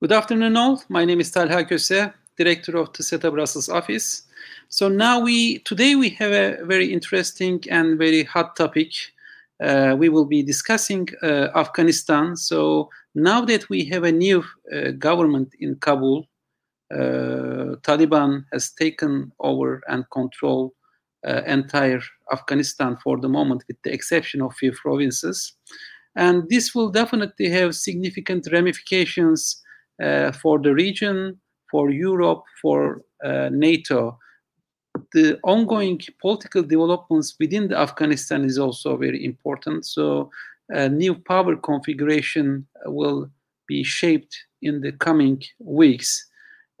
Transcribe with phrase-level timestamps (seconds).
[0.00, 0.82] Good afternoon, all.
[0.88, 4.24] My name is Talha Köse, director of the SETA Brussels office.
[4.68, 8.92] So now we today we have a very interesting and very hot topic.
[9.62, 12.36] Uh, we will be discussing uh, Afghanistan.
[12.36, 14.42] So now that we have a new
[14.74, 16.26] uh, government in Kabul,
[16.92, 20.74] uh, Taliban has taken over and control
[21.26, 22.02] uh, entire
[22.32, 25.54] Afghanistan for the moment, with the exception of few provinces.
[26.16, 29.60] And this will definitely have significant ramifications
[29.98, 31.38] for the region,
[31.70, 34.18] for Europe, for uh, NATO.
[35.12, 39.86] The ongoing political developments within Afghanistan is also very important.
[39.86, 40.30] So,
[40.68, 43.30] a new power configuration will
[43.66, 46.26] be shaped in the coming weeks.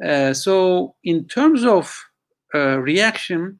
[0.04, 1.92] Uh, so, in terms of
[2.54, 3.58] uh, reaction,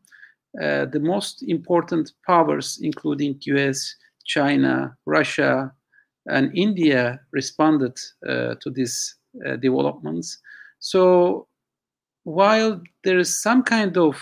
[0.63, 5.73] uh, the most important powers, including US, China, Russia,
[6.27, 10.39] and India, responded uh, to this uh, developments.
[10.79, 11.47] So
[12.25, 14.17] while there is some kind of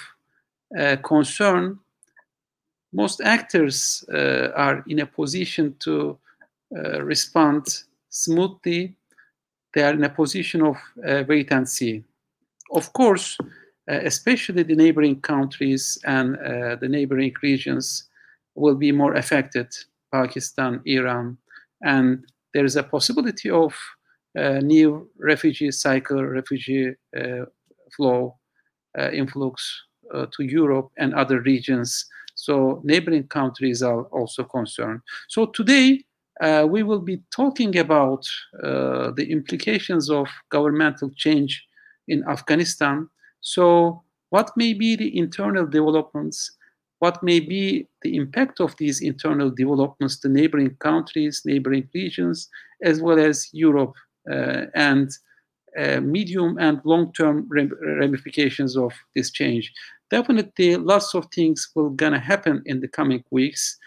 [0.78, 1.78] uh, concern,
[2.92, 6.18] most actors uh, are in a position to
[6.76, 7.66] uh, respond
[8.10, 8.94] smoothly.
[9.74, 12.04] They are in a position of uh, wait and see.
[12.70, 13.38] Of course,
[13.86, 16.36] especially the neighboring countries and
[16.80, 18.08] the neighboring regions
[18.54, 19.68] will be more affected
[20.10, 21.36] Pakistan, Iran,
[21.82, 22.24] and
[22.54, 23.74] there is a possibility of
[24.34, 27.44] new refugee cycle, refugee uh,
[27.94, 28.36] flow,
[28.98, 32.06] uh, influx uh, to Europe and other regions.
[32.34, 35.00] So neighboring countries are also concerned.
[35.28, 36.04] So today
[36.40, 38.26] uh, we will be talking about
[38.62, 41.64] uh, the implications of governmental change
[42.08, 43.08] in Afghanistan.
[43.40, 46.52] So what may be the internal developments?
[46.98, 52.48] What may be the impact of these internal developments to neighboring countries, neighboring regions,
[52.82, 55.10] as well as Europe uh, and
[55.78, 59.72] uh, medium and long-term ramifications of this change.
[60.10, 63.78] Definitely, lots of things will gonna happen in the coming weeks.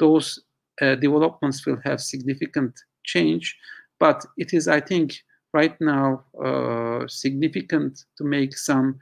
[0.00, 0.42] Those
[0.80, 3.56] uh, developments will have significant change,
[4.00, 5.22] but it is, I think,
[5.52, 8.98] right now uh, significant to make some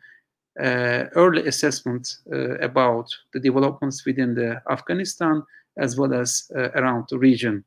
[0.60, 5.42] uh, early assessment uh, about the developments within the Afghanistan
[5.78, 7.62] as well as around the region.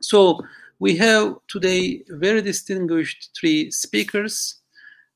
[0.00, 0.40] So
[0.82, 4.56] we have today very distinguished three speakers.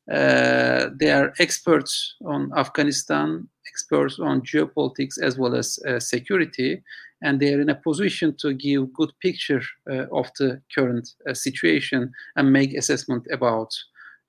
[0.09, 6.81] Uh, they are experts on Afghanistan, experts on geopolitics as well as uh, security,
[7.21, 11.34] and they are in a position to give good picture uh, of the current uh,
[11.34, 13.75] situation and make assessment about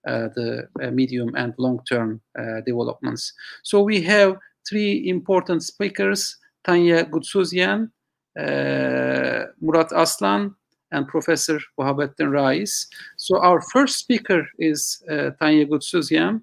[0.07, 2.19] uh, the uh, medium and long-term
[2.65, 3.31] developments.
[3.61, 4.37] So we have
[4.67, 7.91] three important speakers: Tanya Goudsouzian,
[9.61, 10.55] Murat Aslan,
[10.91, 12.87] and Professor Wahabettin Rais.
[13.17, 16.41] So our first speaker is uh, Tanya Goudsouzian.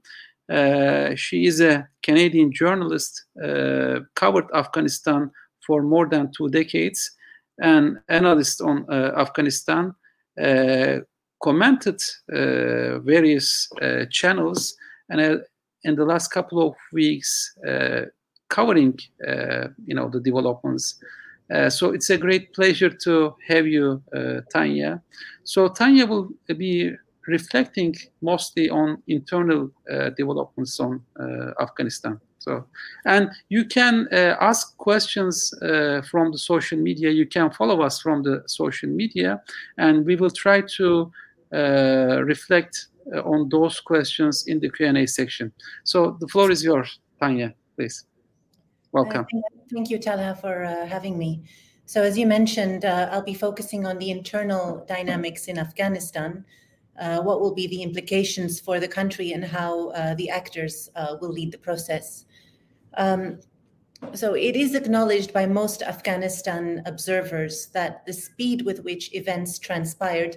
[0.48, 5.30] Uh, she is a Canadian journalist, uh, covered Afghanistan
[5.66, 7.10] for more than two decades,
[7.62, 9.94] and analyst on uh, Afghanistan,
[10.42, 10.98] uh,
[11.42, 12.02] commented
[12.32, 13.68] uh, various
[14.10, 14.76] channels,
[15.08, 15.42] and
[15.84, 17.56] in the last couple of weeks,
[18.48, 18.98] covering
[19.86, 20.98] you know the developments
[21.52, 25.02] uh, so it's a great pleasure to have you, uh, Tanya.
[25.44, 26.92] So Tanya will be
[27.26, 32.20] reflecting mostly on internal uh, developments on uh, Afghanistan.
[32.38, 32.66] So,
[33.06, 35.54] and you can uh, ask questions
[36.10, 37.10] from the social media.
[37.10, 39.42] You can follow us from the social media,
[39.78, 41.10] and we will try to
[41.50, 42.88] reflect
[43.24, 45.52] on those questions in the Q&A section.
[45.84, 48.04] So the floor is yours, Tanya, please.
[48.92, 49.26] Welcome.
[49.74, 51.42] Thank you, Talha, for uh, having me.
[51.86, 56.44] So, as you mentioned, uh, I'll be focusing on the internal dynamics in Afghanistan.
[56.98, 61.16] Uh, what will be the implications for the country and how uh, the actors uh,
[61.20, 62.24] will lead the process?
[62.96, 63.40] Um,
[64.14, 70.36] so, it is acknowledged by most Afghanistan observers that the speed with which events transpired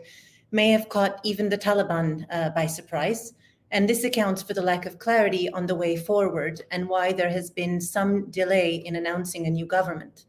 [0.51, 2.25] may have caught even the Taliban
[2.55, 3.33] by surprise.
[3.71, 7.29] And this accounts for the lack of clarity on the way forward and why there
[7.29, 10.25] has been some delay in announcing a new government.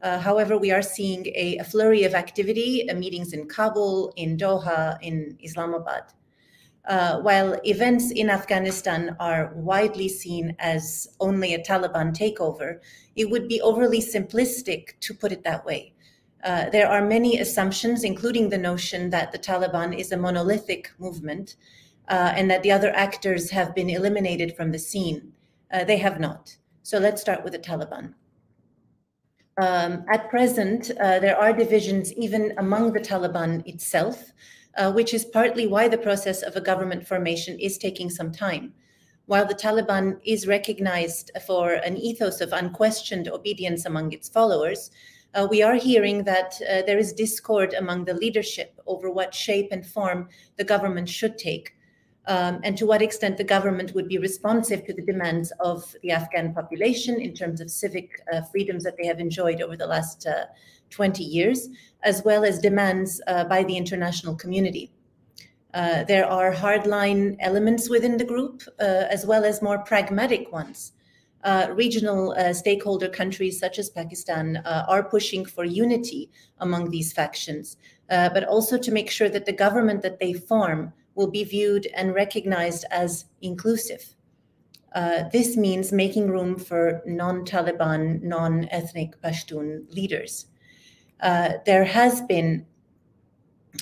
[0.00, 4.36] Uh, however, we are seeing a, a flurry of activity, uh, meetings in Kabul, in
[4.36, 6.04] Doha, in Islamabad.
[6.88, 12.78] Uh, while events in Afghanistan are widely seen as only a Taliban takeover,
[13.16, 15.92] it would be overly simplistic to put it that way.
[16.44, 21.56] Uh, there are many assumptions, including the notion that the Taliban is a monolithic movement
[22.08, 25.32] uh, and that the other actors have been eliminated from the scene.
[25.72, 26.56] Uh, they have not.
[26.82, 28.14] So let's start with the Taliban.
[29.60, 34.32] Um, at present, uh, there are divisions even among the Taliban itself.
[34.78, 38.72] uh, which is partly why the process of a government formation is taking some time.
[39.26, 44.90] While the Taliban is recognized for an ethos of unquestioned obedience among its followers,
[45.34, 49.68] uh, we are hearing that uh, there is discord among the leadership over what shape
[49.72, 51.74] and form the government should take,
[52.28, 56.12] um, and to what extent the government would be responsive to the demands of the
[56.12, 60.26] Afghan population in terms of civic uh, freedoms that they have enjoyed over the last
[60.26, 60.44] uh,
[60.90, 61.68] 20 years,
[62.04, 64.92] as well as demands uh, by the international community.
[65.74, 70.92] Uh, there are hardline elements within the group, as well as more pragmatic ones.
[71.44, 76.28] Uh, regional uh, stakeholder countries such as Pakistan uh, are pushing for unity
[76.58, 77.76] among these factions,
[78.10, 81.86] uh, but also to make sure that the government that they form will be viewed
[81.94, 84.14] and recognized as inclusive.
[84.94, 90.46] Uh, this means making room for non Taliban, non ethnic Pashtun leaders.
[91.20, 92.64] there has been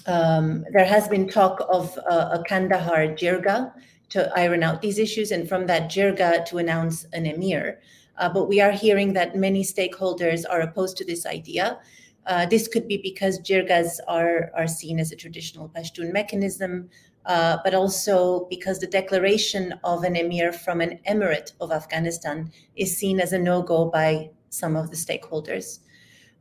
[0.06, 3.72] um, there has been talk of a Kandahar jirga,
[4.08, 7.80] to iron out these issues and from that jirga to announce an emir.
[8.18, 11.78] Uh, but we are hearing that many stakeholders are opposed to this idea.
[12.26, 16.88] Uh, this could be because jirgas are, are seen as a traditional Pashtun mechanism,
[17.26, 22.96] uh, but also because the declaration of an emir from an emirate of Afghanistan is
[22.96, 25.80] seen as a no go by some of the stakeholders.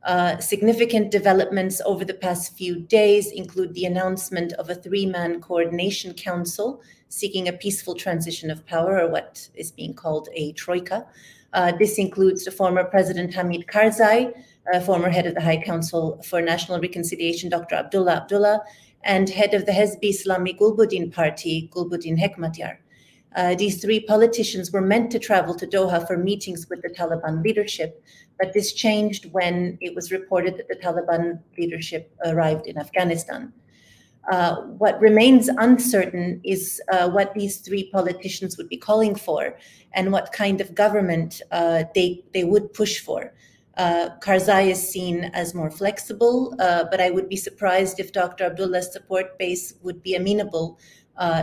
[0.04, 5.40] Uh, significant developments over the past few days include the announcement of a three man
[5.40, 11.06] coordination council seeking a peaceful transition of power, or what is being called a troika.
[11.52, 14.32] Uh, this includes the former President Hamid Karzai,
[14.72, 17.76] uh, former head of the High Council for National Reconciliation, Dr.
[17.76, 18.62] Abdullah Abdullah,
[19.06, 22.76] and head of the Hezbi Islami Gulbuddin Party, Gulbuddin Hekmatyar.
[23.36, 27.42] Uh, these three politicians were meant to travel to Doha for meetings with the Taliban
[27.44, 28.02] leadership,
[28.38, 33.52] but this changed when it was reported that the Taliban leadership arrived in Afghanistan.
[34.30, 39.56] Uh, what remains uncertain is uh, what these three politicians would be calling for
[39.92, 43.32] and what kind of government uh, they, they would push for.
[43.76, 48.44] Uh, Karzai is seen as more flexible, uh, but I would be surprised if Dr.
[48.44, 50.78] Abdullah's support base would be amenable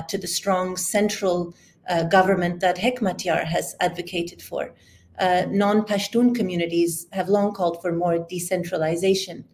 [0.07, 1.55] to the strong central
[2.09, 4.73] government that Hekmatyar has advocated for.
[5.19, 9.45] non Pashtun communities have long called for more decentralization.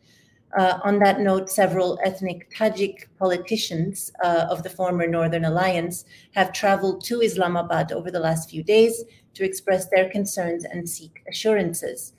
[0.57, 6.51] Uh, on that note, several ethnic Tajik politicians uh, of the former Northern Alliance have
[6.53, 9.03] traveled to Islamabad over the last few days
[9.35, 12.13] to express their concerns and seek assurances.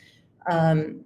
[0.49, 1.05] Um,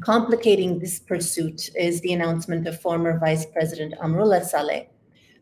[0.00, 4.88] complicating this pursuit is the announcement of former Vice President Amrullah Saleh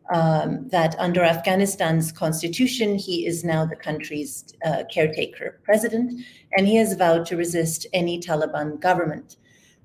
[0.09, 6.21] um, that under Afghanistan's constitution, he is now the country's uh, caretaker president,
[6.55, 9.37] and he has vowed to resist any Taliban government.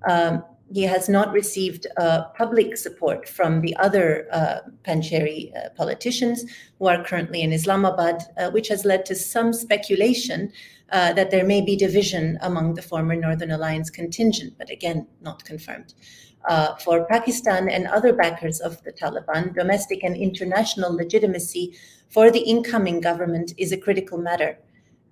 [0.09, 6.45] Um, he has not received uh, public support from the other uh, Panjshiri uh, politicians
[6.79, 10.51] who are currently in Islamabad, uh, which has led to some speculation
[10.91, 15.45] uh, that there may be division among the former Northern Alliance contingent, but again, not
[15.45, 15.93] confirmed.
[16.49, 21.75] Uh, for Pakistan and other backers of the Taliban, domestic and international legitimacy
[22.09, 24.59] for the incoming government is a critical matter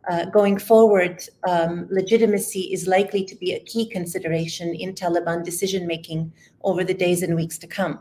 [0.08, 5.86] uh, going forward, um, legitimacy is likely to be a key consideration in Taliban decision
[5.86, 7.98] making over the days and weeks to come.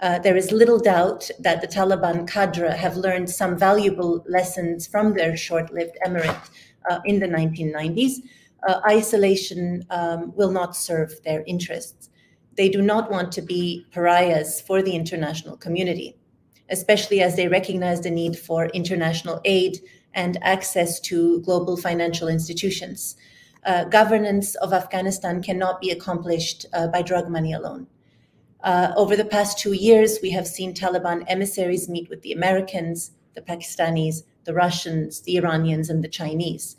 [0.00, 5.14] Uh, there is little doubt that the Taliban cadre have learned some valuable lessons from
[5.14, 6.50] their short lived emirate
[6.88, 8.18] uh, in the 1990s.
[8.66, 12.10] Uh, isolation um, will not serve their interests.
[12.56, 16.16] They do not want to be pariahs for the international community,
[16.70, 19.80] especially as they recognize the need for international aid
[20.18, 23.16] and access to global financial institutions.
[23.64, 27.86] Uh, governance of Afghanistan cannot be accomplished uh, by drug money alone.
[28.64, 33.12] Uh, over the past two years, we have seen Taliban emissaries meet with the Americans,
[33.36, 36.76] the Pakistanis, the Russians, the Iranians, and the Chinese.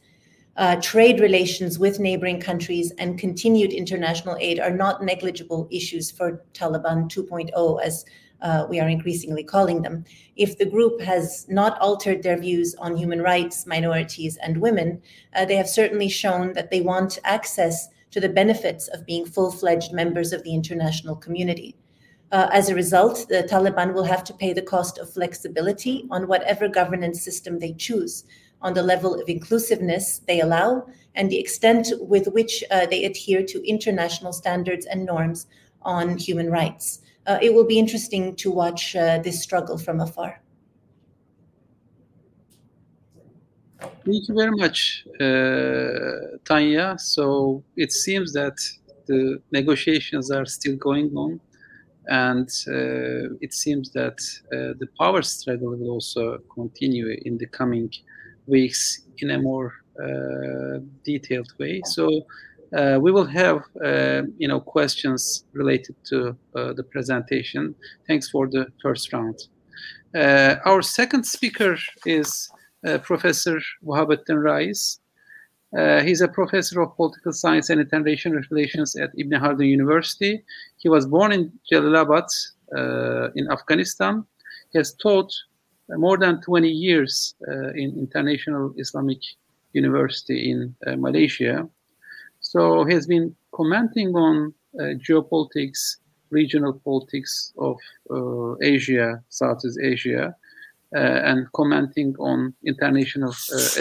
[0.58, 6.44] Uh, trade relations with neighboring countries and continued international aid are not negligible issues for
[6.54, 8.04] Taliban 2.0, as
[8.42, 10.06] uh, we are increasingly calling them.
[10.36, 15.02] If the group has not altered their views on human rights, minorities, and women,
[15.36, 19.52] uh, they have certainly shown that they want access to the benefits of being full
[19.52, 21.76] fledged members of the international community.
[22.32, 26.28] Uh, as a result, the Taliban will have to pay the cost of flexibility on
[26.28, 28.24] whatever governance system they choose,
[28.62, 33.44] on the level of inclusiveness they allow, and the extent with which uh, they adhere
[33.44, 35.48] to international standards and norms
[35.82, 40.42] on human rights uh, it will be interesting to watch uh, this struggle from afar.
[43.80, 46.96] Thank you very much, uh, Tanya.
[46.98, 48.58] So it seems that
[49.06, 51.40] the negotiations are still going on.
[52.08, 54.18] and uh, it seems that
[54.52, 57.92] uh, the power struggle will also continue in the coming
[58.48, 61.82] weeks in a more uh, detailed way.
[61.86, 62.26] So
[62.76, 67.76] uh, we will have uh, you know questions related to uh, the presentation.
[68.08, 69.40] Thanks for the first round.
[70.66, 72.50] our second speaker is
[73.04, 75.00] Professor Wahabuddin Rais.
[75.78, 80.44] Uh, he's a professor of political science and international relations at Ibn Khaldun University.
[80.78, 82.28] He was born in Jalalabad
[82.76, 84.26] uh, in Afghanistan.
[84.72, 85.32] He has taught
[85.90, 89.20] more than 20 years uh, in International Islamic
[89.74, 91.68] University in uh, Malaysia.
[92.54, 95.98] So he has been commenting on uh, geopolitics,
[96.32, 97.78] regional politics of
[98.10, 100.36] uh, Asia, Southeast Asia,
[100.92, 103.34] and commenting on international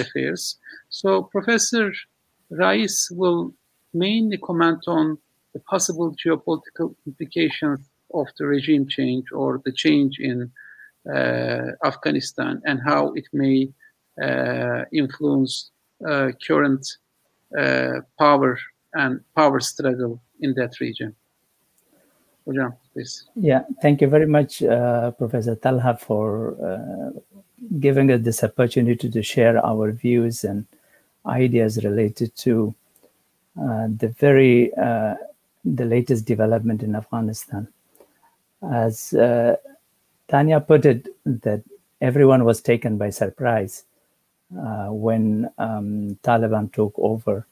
[0.03, 0.59] affairs.
[0.91, 1.95] So Professor
[2.51, 3.55] Rais will
[3.95, 5.17] mainly comment on
[5.55, 7.81] the possible geopolitical implications
[8.13, 10.53] of the regime change or the change in
[11.11, 13.73] uh, Afghanistan and how it may
[14.23, 15.71] uh, influence
[16.07, 17.08] uh, current uh,
[18.19, 18.59] power
[18.95, 21.15] and power struggle in that region.
[22.47, 23.27] Hocam, please.
[23.37, 27.11] Yeah, thank you very much, uh, Professor Talha, for uh,
[27.79, 30.67] giving us this opportunity to share our views and
[31.27, 32.75] ideas related to
[33.61, 35.15] uh, the very uh,
[35.65, 37.69] the latest development in Afghanistan.
[38.63, 39.57] As uh,
[40.29, 41.63] Tanya put it, that
[42.01, 43.88] everyone was taken by surprise uh,
[44.51, 47.47] when um, Taliban took over,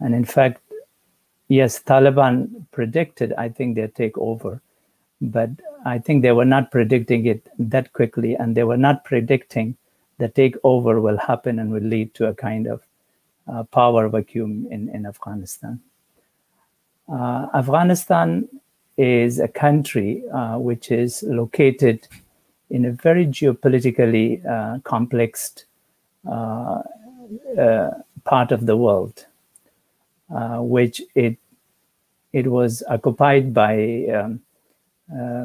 [0.00, 0.60] and in fact,
[1.48, 4.60] yes, Taliban predicted I think their takeover,
[5.20, 5.50] but
[5.84, 9.76] I think they were not predicting it that quickly, and they were not predicting
[10.18, 12.82] the takeover will happen and will lead to a kind of
[13.48, 15.80] uh, power vacuum in, in Afghanistan.
[17.10, 18.48] Uh, Afghanistan
[18.96, 22.06] is a country uh, which is located
[22.70, 25.73] in a very geopolitically uh, complex uh, uh,
[28.24, 29.26] part of the world,
[30.28, 31.38] which it
[32.32, 34.40] it was occupied by um,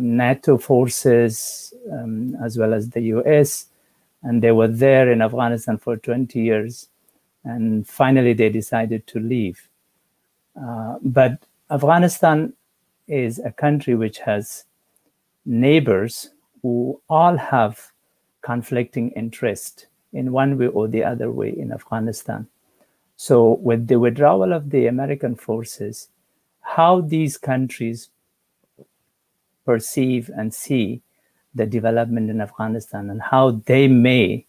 [0.01, 3.67] NATO forces um, as well as the US,
[4.23, 6.89] and they were there in Afghanistan for 20 years
[7.43, 9.67] and finally they decided to leave.
[10.59, 12.53] Uh, but Afghanistan
[13.07, 14.65] is a country which has
[15.45, 16.31] neighbors
[16.61, 17.91] who all have
[18.41, 22.47] conflicting interest in one way or the other way in Afghanistan.
[23.15, 26.09] So, with the withdrawal of the American forces,
[26.61, 28.09] how these countries
[29.65, 31.01] perceive and see
[31.53, 34.45] the development in Afghanistan and how they may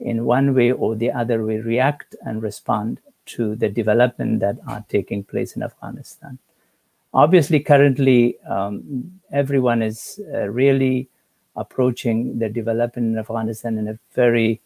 [0.00, 4.84] in one way or the other way react and respond to the development that are
[4.88, 6.38] taking place in Afghanistan.
[7.12, 11.08] Obviously, currently, um, everyone is uh, really
[11.56, 14.60] approaching the development in Afghanistan in a very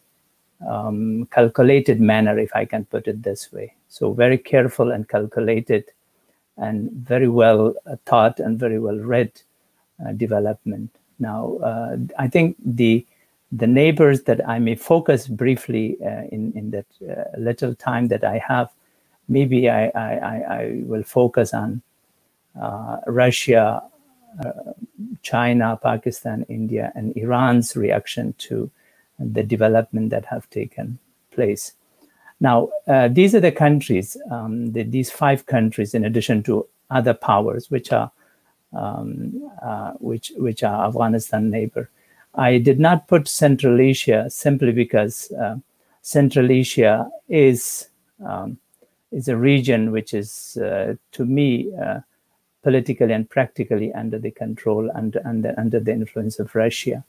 [0.67, 3.73] um, calculated manner, if I can put it this way.
[3.87, 5.85] So, very careful and calculated,
[6.57, 9.31] and very well uh, thought and very well read
[10.05, 10.95] uh, development.
[11.19, 13.05] Now, uh, I think the
[13.51, 18.23] the neighbors that I may focus briefly uh, in, in that uh, little time that
[18.23, 18.69] I have,
[19.27, 21.81] maybe I, I, I will focus on
[22.61, 23.81] uh, Russia,
[25.23, 28.69] China, Pakistan, India, and Iran's reaction to
[29.19, 30.97] the development that have taken
[31.31, 31.73] place.
[32.39, 37.13] Now, uh, these are the countries, um, the, these five countries, in addition to other
[37.13, 38.11] powers, which are
[38.71, 41.89] um, uh, which which are Afghanistan neighbor.
[42.35, 45.57] I did not put Central Asia simply because uh,
[46.01, 47.89] Central Asia is
[48.25, 48.57] um,
[49.11, 51.99] is a region which is, uh, to me, uh,
[52.61, 57.03] politically and practically under the control and under, under the influence of Russia.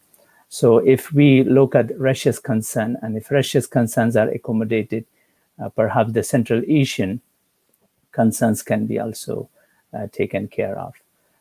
[0.53, 5.07] So, if we look at Russia's concern and if Russia's concerns are accommodated,
[5.63, 7.21] uh, perhaps the Central Asian
[8.11, 9.49] concerns can be also
[9.95, 10.95] uh, taken care of.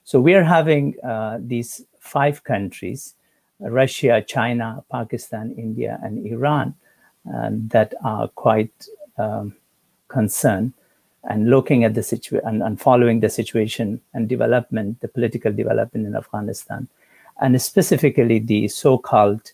[0.03, 3.15] So, we are having uh, these five countries
[3.59, 6.75] Russia, China, Pakistan, India, and Iran
[7.33, 8.87] uh, that are quite
[9.17, 9.55] um,
[10.07, 10.73] concerned
[11.23, 16.07] and looking at the situation and, and, following the situation and development, the political development
[16.07, 16.87] in Afghanistan,
[17.41, 19.51] and specifically the so-called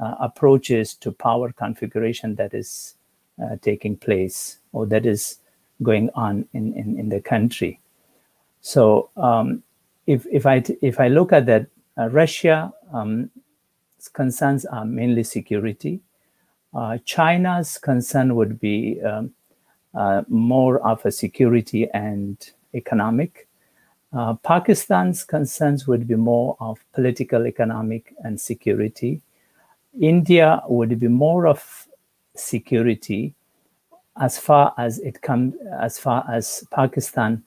[0.00, 2.94] uh, approaches to power configuration that is
[3.42, 5.38] uh, taking place or that is
[5.82, 7.80] going on in, in, in the country.
[8.60, 9.62] So um,
[10.06, 11.66] if, if, I, if I look at that,
[11.96, 13.30] uh, um,
[14.12, 16.00] concerns are mainly security.
[16.74, 19.32] Uh, China's concern would be um,
[19.94, 23.47] uh, more of a security and economic.
[24.12, 29.20] Uh, Pakistan's concerns would be more of political, economic, and security.
[30.00, 31.86] India would be more of
[32.34, 33.34] security
[34.20, 37.42] as far as it comes, as far as Pakistan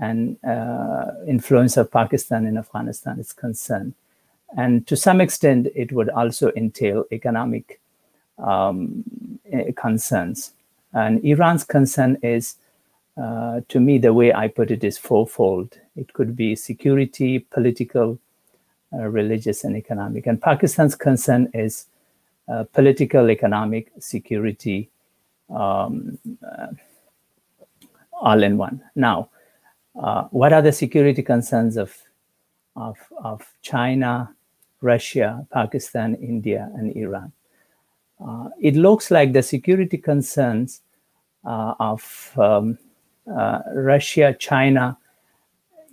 [0.00, 3.94] and uh, influence of Pakistan in Afghanistan is concerned.
[4.56, 7.80] And to some extent, it would also entail economic
[8.38, 9.04] um,
[9.50, 10.52] eh, concerns.
[10.92, 12.56] And Iran's concern is,
[13.20, 15.78] uh, to me, the way I put it is fourfold.
[15.96, 18.18] It could be security, political,
[18.92, 20.26] uh, religious, and economic.
[20.26, 21.86] And Pakistan's concern is
[22.48, 24.88] uh, political, economic, security,
[25.50, 26.68] um, uh,
[28.12, 28.82] all in one.
[28.94, 29.28] Now,
[30.00, 31.94] uh, what are the security concerns of,
[32.76, 34.34] of, of China,
[34.80, 37.32] Russia, Pakistan, India, and Iran?
[38.24, 40.80] Uh, it looks like the security concerns
[41.44, 42.78] of um,
[43.30, 44.96] uh, Russia, China,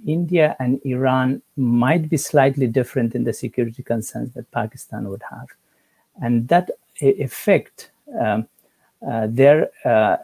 [0.05, 5.48] India, and Iran might be slightly different in the security concerns that Pakistan would have.
[6.21, 6.69] And that
[7.01, 8.48] affect um,
[9.05, 10.17] uh, their uh,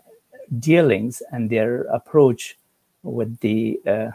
[0.60, 2.58] dealings and their approach
[3.04, 4.12] with the, uh,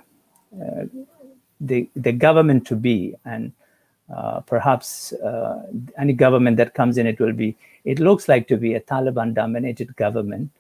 [1.60, 3.52] the, the government to be and
[4.14, 5.62] uh, perhaps uh,
[5.96, 9.32] any government that comes in, it will be, it looks like to be a Taliban
[9.32, 10.50] dominated government.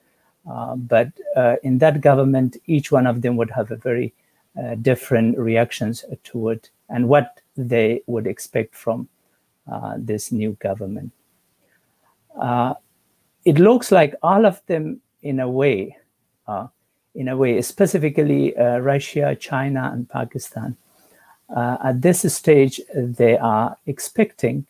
[0.48, 1.08] Uh, but
[1.62, 4.12] in that government, each one of them would have a very
[4.82, 9.08] different reactions to it and what they would expect from
[9.98, 11.12] this new government.
[13.44, 15.96] it looks like all of them, in a way,
[17.14, 20.76] in a way, specifically Russia, China, and Pakistan,
[21.54, 24.66] uh, at this stage, they are expecting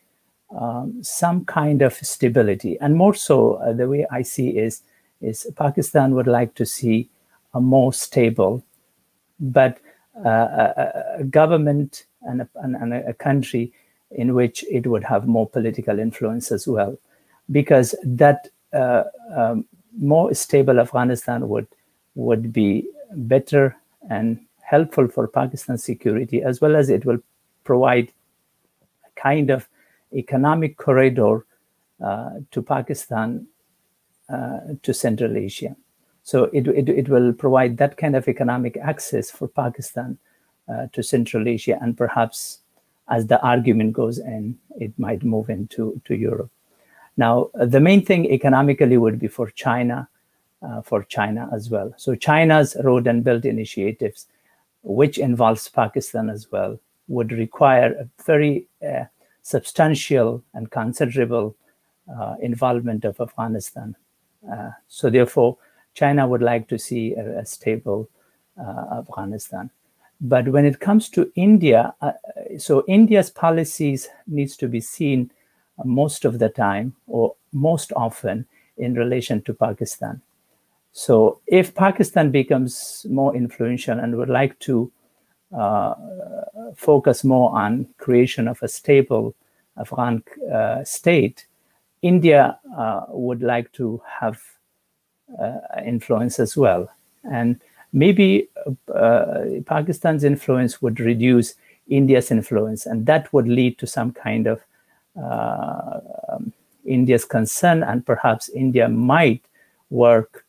[0.59, 2.79] um, some kind of stability.
[2.81, 4.83] And more so, uh, the way I see is,
[5.21, 7.11] is Pakistan would like to see
[7.55, 8.63] a more stable,
[9.39, 9.79] but
[10.25, 13.73] uh, a, a, government and a, and a country
[14.11, 16.99] in which it would have more political influence as well,
[17.51, 19.05] because that uh,
[19.35, 19.65] um,
[19.99, 21.67] more stable Afghanistan would
[22.15, 23.77] would be better
[24.09, 27.19] and helpful for Pakistan's security, as well as it will
[27.65, 28.13] provide
[29.05, 29.69] a kind of
[30.15, 31.45] economic corridor
[32.03, 33.60] uh, to Pakistan uh,
[34.83, 35.77] to Central Asia.
[36.23, 40.19] So it, it, it, will provide that kind of economic access for Pakistan
[40.69, 42.61] uh, to Central Asia, and perhaps
[43.09, 46.51] as the argument goes in, it might move into to Europe.
[47.17, 50.09] Now, the main thing economically would be for China,
[50.63, 51.93] uh, for China as well.
[51.97, 54.27] So China's road and belt initiatives
[54.83, 59.05] which involves Pakistan as well, would require a very uh,
[59.43, 61.57] substantial and considerable
[62.19, 63.95] uh, involvement of Afghanistan.
[64.51, 65.59] Uh, so therefore,
[65.95, 68.09] China would like to see a, a stable
[68.61, 69.71] uh, Afghanistan.
[70.21, 72.13] But when it comes to India, uh,
[72.59, 75.31] so India's policies needs to be seen
[75.85, 80.21] most of the time or most often in relation to Pakistan.
[80.93, 84.93] So if Pakistan becomes more influential and would like to
[85.57, 85.95] uh,
[86.77, 89.35] focus more on creation of a stable
[89.79, 90.23] Afghan
[90.53, 91.47] uh, state,
[92.03, 94.41] India uh, would like to have
[95.41, 96.91] uh, influence as well.
[97.31, 97.61] And
[97.93, 98.49] maybe
[98.95, 101.55] uh, Pakistan's influence would reduce
[101.89, 104.63] India's influence, and that would lead to some kind of
[105.17, 106.53] um,
[106.85, 109.43] India's concern, and perhaps India might
[109.91, 110.45] work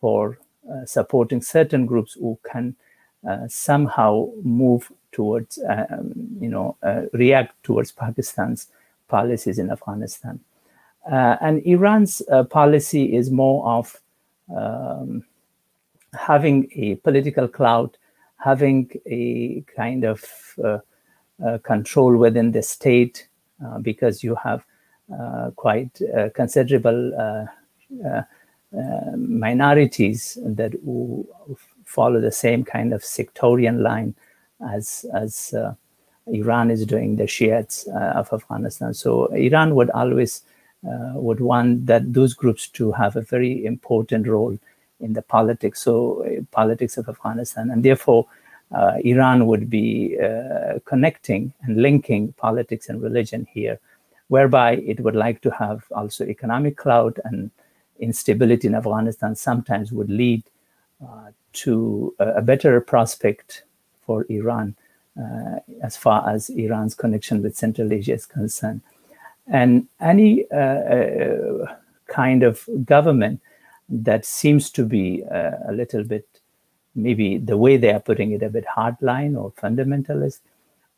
[0.00, 0.38] for
[0.70, 2.74] uh, supporting certain groups who can
[3.28, 8.68] uh, somehow move towards, um, you know, uh, react towards Pakistan's
[9.08, 10.40] policies in Afghanistan.
[11.10, 14.00] Uh, and Iran's uh, policy is more of
[14.54, 15.24] um,
[16.18, 17.96] having a political clout,
[18.36, 20.24] having a kind of
[21.62, 23.28] control within the state,
[23.82, 24.64] because you have
[25.56, 26.00] quite
[26.34, 27.46] considerable
[28.04, 28.22] uh,
[29.16, 30.72] minorities that
[31.84, 34.14] follow the same kind of sectarian line
[34.72, 35.74] as as uh,
[36.26, 38.94] Iran is doing the Shiites uh, of Afghanistan.
[38.94, 40.53] So Iran would always uh,
[41.14, 44.58] would want that those groups to have a very important role
[45.00, 48.26] in the politics, so uh, politics of Afghanistan, and therefore
[48.74, 50.16] uh, Iran would be
[50.84, 53.78] connecting and linking politics and religion here,
[54.28, 57.50] whereby it would like to have also economic clout and
[58.00, 60.42] instability in Afghanistan sometimes would lead
[61.02, 63.64] uh, to a, a, better prospect
[64.04, 64.74] for Iran
[65.20, 68.80] uh, as far as Iran's connection with Central Asia is concerned.
[69.46, 71.66] And any uh,
[72.06, 73.40] kind of government
[73.88, 76.26] that seems to be a little bit
[76.94, 80.40] maybe the way they are putting it a bit hardline or fundamentalist,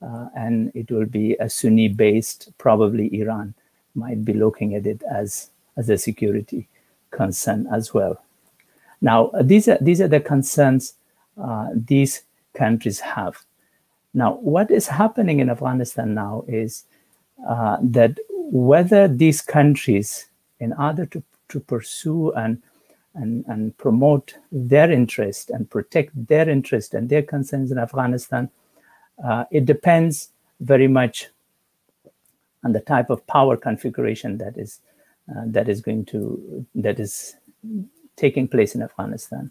[0.03, 3.55] uh, and it will be a Sunni-based, probably Iran
[3.95, 6.69] might be looking at it as as a security
[7.11, 8.23] concern as well.
[9.01, 10.95] Now, these are these are the concerns
[11.41, 12.23] uh, these
[12.55, 13.45] countries have.
[14.15, 16.85] Now, what is happening in Afghanistan now is
[17.47, 18.19] uh, that
[18.51, 20.27] whether these countries,
[20.61, 22.63] in order to, to pursue and,
[23.15, 28.51] and, and promote their interest and protect their interest and their concerns in Afghanistan,
[29.25, 30.31] uh, it depends
[30.61, 31.29] very much
[32.65, 34.81] on the type of power configuration that is
[35.31, 37.37] uh, that is going to that is
[38.17, 39.51] taking place in Afghanistan.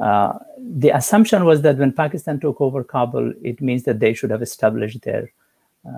[0.00, 4.30] Uh, the assumption was that when Pakistan took over Kabul, it means that they should
[4.30, 5.32] have established their,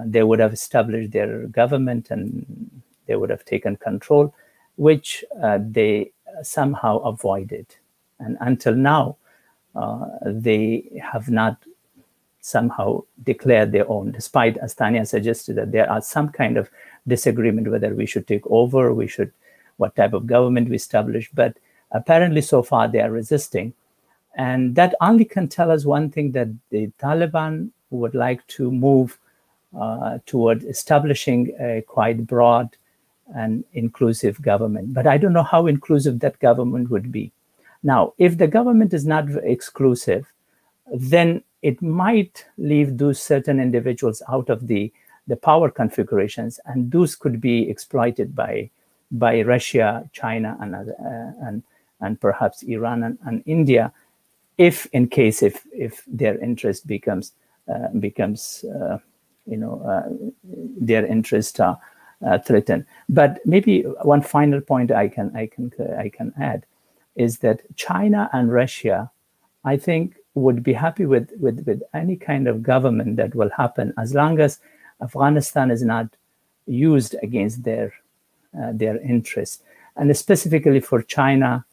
[0.05, 4.35] they would have established their government and they would have taken control,
[4.77, 7.67] which uh, they somehow avoided.
[8.21, 9.17] And until now,
[9.75, 11.57] uh, they have not
[12.41, 16.71] somehow declared their own, despite, as Tanya suggested, that there are some kind of
[17.07, 19.33] disagreement whether we should take over, we should,
[19.77, 21.31] what type of government we establish.
[21.33, 21.57] But
[21.93, 23.73] apparently, so far, they are resisting
[24.39, 29.19] and that only can tell us one thing that the Taliban would like to move
[29.79, 32.77] uh, toward establishing a quite broad
[33.35, 34.95] and inclusive government.
[34.95, 37.33] But I don't know how inclusive that government would be.
[37.83, 40.33] Now, if the government is not exclusive,
[40.93, 44.93] then it might leave those certain individuals out of the,
[45.27, 48.71] the power configurations, and those could be exploited by,
[49.13, 51.63] by Russia, China, and, uh, and,
[52.01, 53.93] and perhaps Iran and, and India
[54.59, 57.33] if in case if if their interest becomes
[57.73, 58.99] uh, becomes uh,
[59.49, 60.09] you know uh,
[60.81, 61.79] their interest are
[62.27, 62.85] uh, threatened.
[63.09, 66.67] But maybe one final point I can I can I can add
[67.17, 69.11] is that China and Russia,
[69.65, 73.93] I think, would be happy with with with any kind of government that will happen
[73.99, 74.61] as long as
[75.03, 76.07] Afghanistan is not
[76.67, 77.93] used against their
[78.59, 79.63] uh, their interests.
[79.97, 81.65] And specifically for China,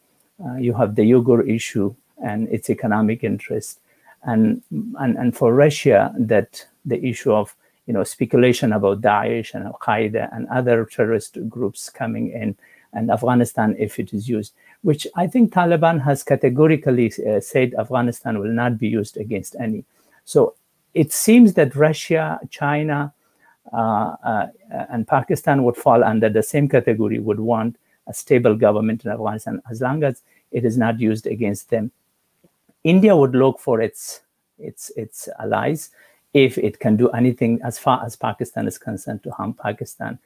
[0.44, 3.80] uh, you have the Uyghur issue and its economic interest.
[4.24, 9.66] And, and, and for Russia, that the issue of you know speculation about Daesh and
[9.66, 12.58] Al Qaeda and other terrorist groups coming in,
[12.94, 18.40] and Afghanistan if it is used, which I think Taliban has categorically uh, said Afghanistan
[18.40, 19.86] will not be used against any.
[20.24, 20.56] So
[20.94, 23.14] it seems that Russia, China,
[23.74, 24.48] uh, uh,
[24.90, 29.62] and Pakistan would fall under the same category, would want a stable government in Afghanistan
[29.70, 30.22] as long as
[30.52, 31.92] it is not used against them.
[32.84, 34.22] India would look for its
[34.58, 35.90] its its allies
[36.36, 40.20] if it can do anything as far as Pakistan is concerned to harm Pakistan.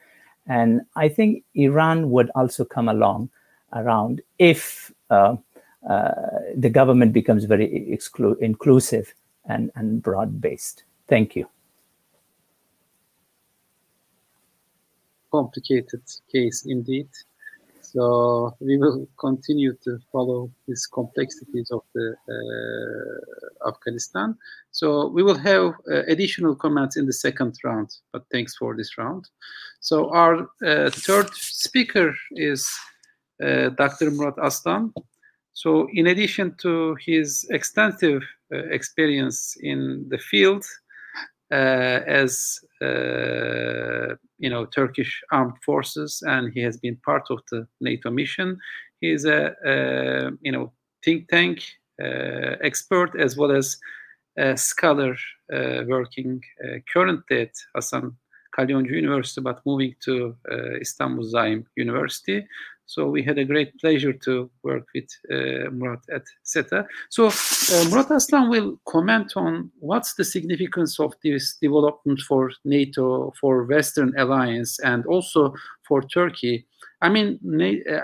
[0.48, 3.30] And I think Iran would also come along
[3.72, 5.36] around if uh,
[5.88, 6.10] uh,
[6.56, 10.82] the government becomes very exclu- inclusive and, and broad based.
[11.06, 11.46] Thank you.
[15.30, 17.08] Complicated case indeed.
[17.92, 24.36] So we will continue to follow these complexities of the uh, Afghanistan.
[24.70, 28.96] So we will have uh, additional comments in the second round, but thanks for this
[28.96, 29.28] round.
[29.80, 32.68] So our uh, third speaker is
[33.42, 34.10] uh, Dr.
[34.12, 34.92] Murat Aslan.
[35.52, 38.22] So in addition to his extensive
[38.52, 40.64] uh, experience in the field,
[41.52, 42.60] uh, as
[44.40, 48.58] you know Turkish armed forces, and he has been part of the NATO mission.
[49.00, 49.74] He is a, a
[50.40, 50.72] you know
[51.04, 51.62] think tank
[52.02, 53.76] uh, expert as well as
[54.38, 55.16] a scholar
[55.52, 58.16] uh, working uh, currently at Hasan
[58.56, 62.46] Kalyoncu University, but moving to uh, Istanbul Zaim University.
[62.90, 66.84] So we had a great pleasure to work with uh, Murat at SETA.
[67.08, 73.32] So uh, Murat Aslan will comment on what's the significance of this development for NATO,
[73.40, 75.54] for Western alliance, and also
[75.86, 76.66] for Turkey.
[77.00, 77.38] I mean,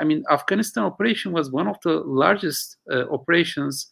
[0.01, 3.89] I mean, Afghanistan operation was one of the largest uh, operations.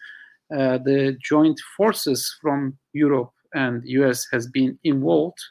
[0.56, 5.42] Uh, the joint forces from Europe and US has been involved,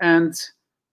[0.00, 0.32] and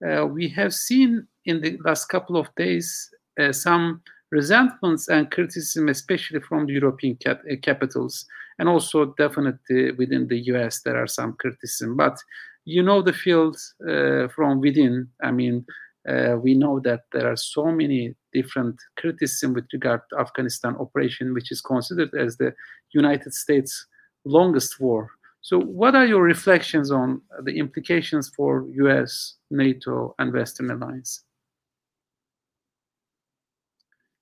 [0.04, 3.08] uh, we have seen in the last couple of days
[3.52, 4.02] some
[4.34, 8.26] resentments and criticism, especially from the European cap uh, capitals,
[8.58, 11.96] and also definitely within the US, there are some criticism.
[11.96, 12.16] But
[12.64, 13.56] you know the field
[13.88, 15.08] uh, from within.
[15.22, 15.64] I mean,
[16.08, 21.34] uh, we know that there are so many different criticism with regard to Afghanistan operation,
[21.34, 22.52] which is considered as the
[22.92, 23.86] United States'
[24.24, 25.10] longest war.
[25.40, 31.22] So, what are your reflections on the implications for US, NATO, and Western alliance?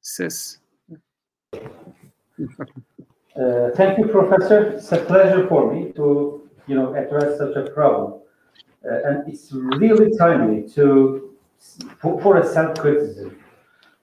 [0.02, 0.58] Ses.
[3.34, 4.72] Uh, thank you, Professor.
[4.72, 8.20] It's a pleasure for me to, you know, address such a problem.
[8.84, 11.30] Uh, and it's really timely to,
[11.98, 13.38] for, for a self-criticism.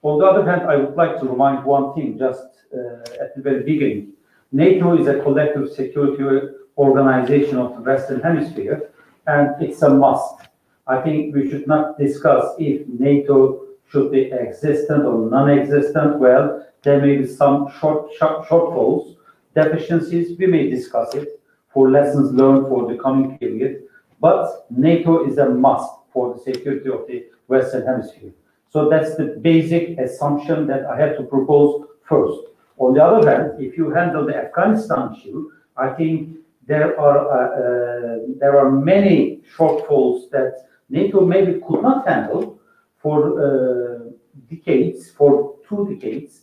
[0.02, 2.42] On the other hand, I would like to remind one thing just
[2.74, 4.14] uh, at the very beginning.
[4.52, 8.90] NATO is a collective security organization of the Western Hemisphere,
[9.26, 10.48] and it's a must.
[10.86, 13.59] I think we should not discuss if NATO
[13.90, 16.18] should be existent or non-existent.
[16.18, 19.16] Well, there may be some short, short shortfalls,
[19.54, 20.38] deficiencies.
[20.38, 21.40] We may discuss it
[21.72, 23.82] for lessons learned for the coming period.
[24.20, 28.32] But NATO is a must for the security of the Western Hemisphere.
[28.70, 32.38] So that's the basic assumption that I have to propose first.
[32.78, 37.48] On the other hand, if you handle the Afghanistan issue, I think there are uh,
[37.62, 42.59] uh, there are many shortfalls that NATO maybe could not handle
[43.00, 44.10] for uh,
[44.48, 46.42] decades, for two decades.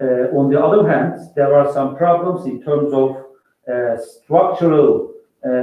[0.00, 3.24] Uh, on the other hand, there are some problems in terms of
[3.72, 5.10] uh, structural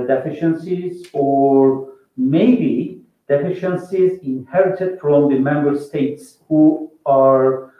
[0.07, 7.71] deficiencies or maybe deficiencies inherited from the member states who are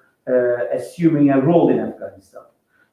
[0.71, 2.43] assuming a role in Afghanistan.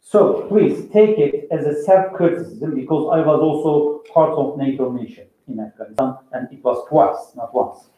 [0.01, 5.27] So please take it as a self-criticism because I was also part of NATO mission
[5.47, 7.89] in Afghanistan and it was twice, not once.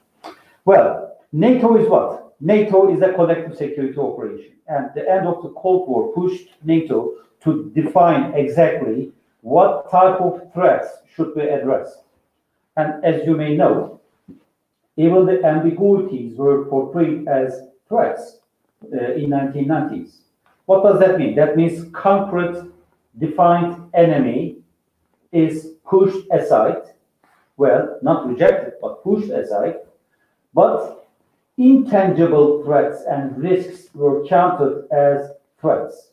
[0.66, 2.34] Well, NATO is what?
[2.40, 4.52] NATO is a collective security operation.
[4.68, 9.12] And the end of the Cold War pushed NATO to define exactly
[9.42, 12.04] what type of threats should be addressed.
[12.76, 14.00] And as you may know,
[14.96, 18.38] even the ambiguities were portrayed as threats
[18.92, 20.18] uh, in 1990s.
[20.66, 21.34] What does that mean?
[21.34, 22.62] That means concrete,
[23.18, 24.58] defined enemy
[25.32, 26.82] is pushed aside.
[27.56, 29.76] Well, not rejected, but pushed aside.
[30.52, 30.97] But
[31.58, 36.10] intangible threats and risks were counted as threats.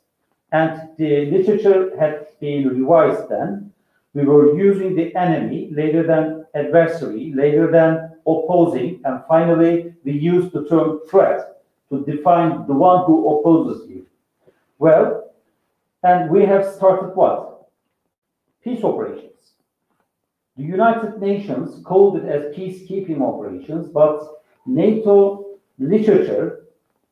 [0.51, 3.71] And the literature had been revised then.
[4.13, 10.51] We were using the enemy later than adversary, later than opposing, and finally we used
[10.51, 14.05] the term threat to define the one who opposes you.
[14.79, 15.31] Well,
[16.03, 17.67] and we have started what?
[18.63, 19.31] Peace operations.
[20.57, 25.45] The United Nations called it as peacekeeping operations, but NATO
[25.79, 26.65] literature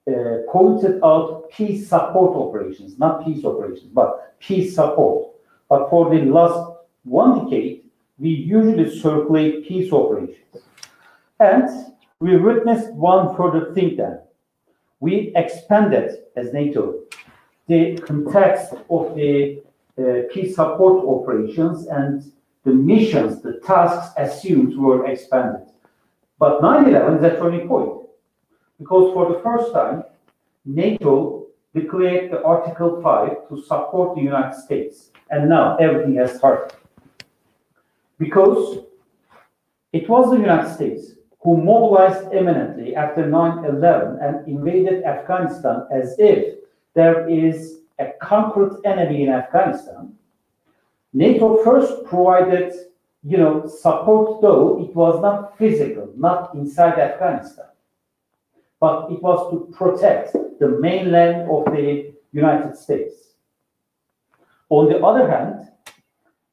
[0.08, 5.36] uh, pointed out peace support operations, not peace operations, but peace support.
[5.70, 7.84] But for the last one decade,
[8.18, 10.38] we usually circulate peace operations.
[11.40, 14.20] And we witnessed one further thing then.
[15.00, 17.04] We expanded as NATO
[17.68, 19.62] the context of the
[19.98, 22.32] uh, peace support operations and
[22.64, 25.68] the missions, the tasks assumed were expanded.
[26.44, 28.02] But 9-11 is a turning point
[28.78, 30.04] because for the first time,
[30.66, 35.12] NATO declared the Article 5 to support the United States.
[35.30, 36.76] And now everything has started.
[38.20, 38.80] Because
[39.94, 46.14] it was the United States who mobilized imminently after 9 11 and invaded Afghanistan as
[46.20, 46.56] if
[46.94, 50.14] there is a concrete enemy in Afghanistan.
[51.14, 52.74] NATO first provided,
[53.24, 57.68] you know, support, though it was not physical, not inside Afghanistan,
[58.80, 63.14] but it was to protect the mainland of the United States.
[64.70, 65.70] On the other hand,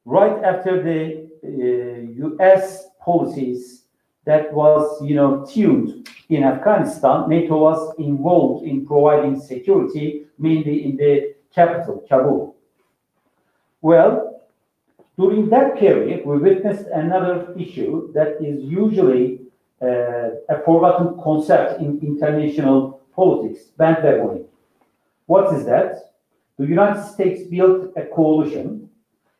[0.05, 3.83] right after the uh, US policies
[4.25, 10.95] that was, you know, tuned in Afghanistan, NATO was involved in providing security, mainly in
[10.95, 12.55] the capital, Kabul.
[13.81, 14.30] Well,
[15.21, 19.41] during that period, we witnessed another issue that is usually
[19.81, 24.45] uh, a forgotten concept in international politics, bandwagoning.
[25.27, 26.15] What is that?
[26.57, 28.89] The United States built a coalition,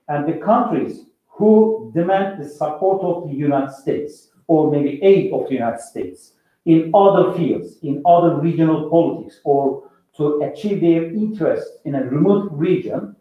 [0.07, 5.47] and the countries who demand the support of the United States or maybe aid of
[5.47, 6.33] the United States
[6.65, 12.49] in other fields, in other regional politics, or to achieve their interests in a remote
[12.51, 13.15] region,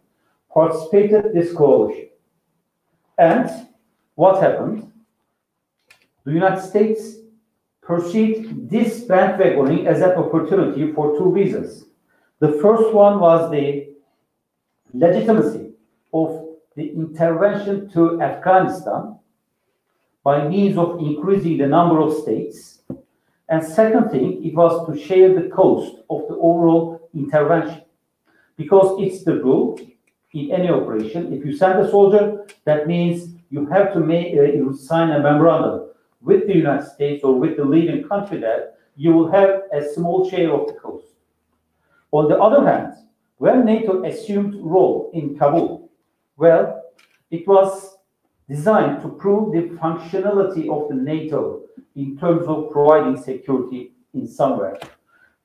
[0.52, 2.09] participated this coalition.
[3.18, 3.68] And
[4.14, 4.90] what happened?
[6.24, 7.16] The United States
[7.82, 11.86] perceived this bandwagoning as an opportunity for two reasons.
[12.38, 13.94] The first one was the
[14.92, 15.72] legitimacy
[16.12, 19.18] of the intervention to Afghanistan
[20.22, 22.82] by means of increasing the number of states.
[23.48, 27.82] And second thing, it was to share the cost of the overall intervention.
[28.56, 29.78] Because it's the rule
[30.32, 34.72] in any operation, if you send a soldier, that means you have to make, uh,
[34.72, 35.90] sign a memorandum
[36.20, 40.28] with the United States or with the leading country there, you will have a small
[40.28, 41.06] share of the cost.
[42.12, 42.94] On the other hand,
[43.38, 45.90] when NATO assumed role in Kabul,
[46.36, 46.82] well,
[47.30, 47.96] it was
[48.48, 51.62] designed to prove the functionality of the NATO
[51.96, 54.78] in terms of providing security in somewhere.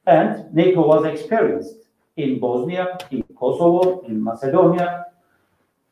[0.05, 1.84] And NATO was experienced
[2.17, 5.05] in Bosnia, in Kosovo, in Macedonia,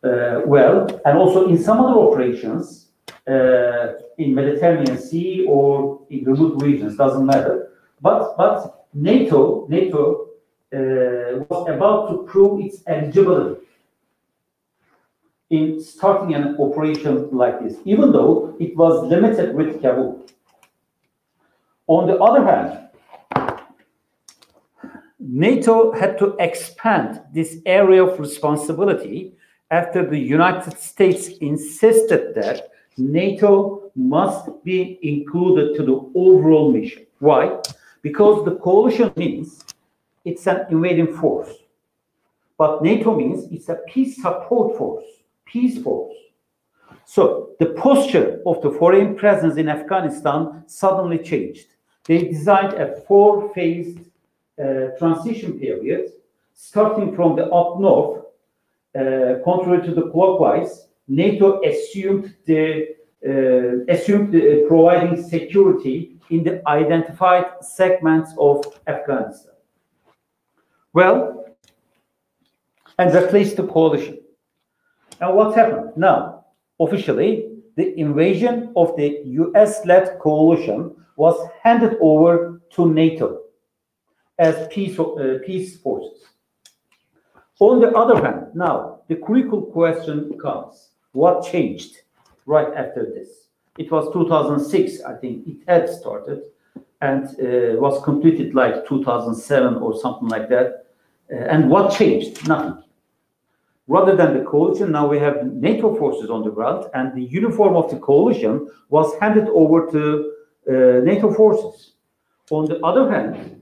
[0.04, 2.88] uh, well, and also in some other operations
[3.28, 7.72] uh, in Mediterranean Sea or in the remote regions, doesn't matter.
[8.02, 10.28] But but NATO NATO
[10.74, 13.62] uh, was about to prove its eligibility
[15.50, 20.26] in starting an operation like this, even though it was limited with Kabul.
[21.88, 22.90] On the other hand,
[25.26, 29.34] NATO had to expand this area of responsibility
[29.72, 37.06] after the United States insisted that NATO must be included to the overall mission.
[37.20, 37.58] Why?
[38.02, 39.64] Because the coalition means
[40.26, 41.52] it's an invading force.
[42.58, 45.06] But NATO means it's a peace support force,
[45.46, 46.18] peace force.
[47.06, 51.68] So the posture of the foreign presence in Afghanistan suddenly changed.
[52.04, 54.04] They designed a four-phased uh,
[54.98, 56.12] transition period,
[56.54, 58.26] starting from the up north,
[58.96, 66.44] uh, contrary to the clockwise, NATO assumed the uh, assumed the, uh, providing security in
[66.44, 69.54] the identified segments of Afghanistan.
[70.92, 71.56] Well,
[73.00, 74.20] and replaced the coalition.
[75.22, 75.94] And what happened?
[75.96, 76.46] Now,
[76.80, 83.43] officially, the invasion of the US-led coalition was handed over to NATO
[84.39, 86.24] as peace, uh, peace forces.
[87.60, 91.98] On the other hand, now the critical question comes: What changed
[92.46, 93.48] right after this?
[93.78, 96.43] It was 2006, I think it had started,
[97.02, 100.86] and uh, was completed like 2007 or something like that.
[101.32, 102.48] Uh, and what changed?
[102.48, 102.84] Nothing.
[103.88, 107.76] Rather than the coalition, now we have NATO forces on the ground, and the uniform
[107.76, 110.34] of the coalition was handed over to
[110.69, 111.93] uh, NATO forces.
[112.50, 113.62] On the other hand,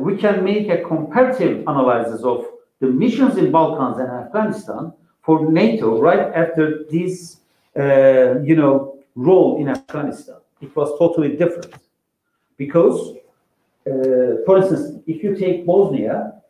[0.00, 2.46] we can make a comparative analysis of
[2.80, 7.40] the missions in Balkans and Afghanistan for NATO right after this,
[7.78, 10.36] uh, you know, role in Afghanistan.
[10.60, 11.74] It was totally different
[12.56, 13.16] because,
[13.86, 16.40] uh, for instance, if you take Bosnia,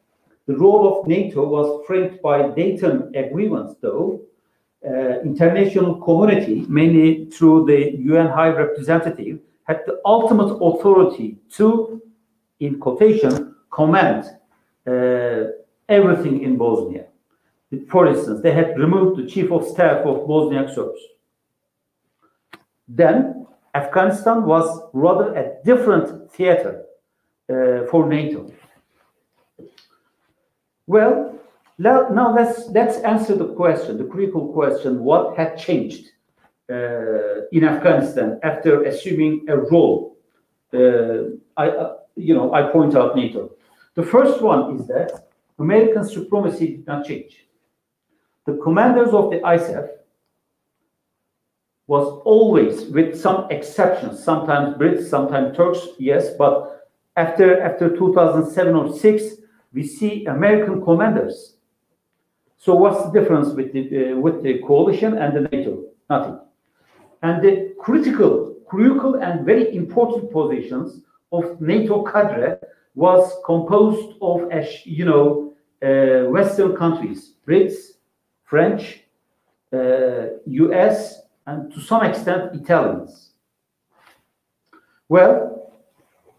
[0.46, 4.20] the role of NATO was framed by Dayton agreements, though,
[4.84, 12.02] uh, international community, mainly through the UN High Representative, had the ultimate authority to,
[12.60, 14.24] in quotation, command
[14.86, 15.44] uh,
[15.88, 17.06] everything in Bosnia.
[17.88, 21.00] For instance, they had removed the chief of staff of Bosniak Serbs.
[22.88, 26.84] Then Afghanistan was rather a different theater
[27.48, 28.52] uh, for NATO.
[30.86, 31.38] Well,
[31.78, 36.10] now let's let's answer the question, the critical question: What had changed
[36.68, 40.16] uh, in Afghanistan after assuming a role?
[40.72, 43.50] Uh, I, uh, you know, I point out NATO.
[43.94, 47.32] The first one is that American supremacy did not change.
[48.46, 49.88] The commanders of the ISAF
[51.86, 56.52] was always, with some exceptions, sometimes Brits, sometimes Turks, yes, but
[57.16, 59.16] after after 2007 or six,
[59.72, 61.56] we see American commanders
[62.60, 65.82] so what's the difference with the, uh, with the coalition and the NATO?
[66.10, 66.40] Nothing.
[67.22, 71.00] And the critical, critical and very important positions
[71.32, 72.58] of NATO cadre
[72.94, 74.50] was composed of,
[74.84, 77.76] you know, uh, Western countries, Brits,
[78.44, 79.04] French,
[79.72, 83.30] uh, US, and to some extent Italians.
[85.08, 85.72] Well,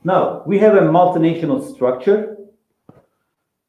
[0.04, 2.38] now we have a multinational structure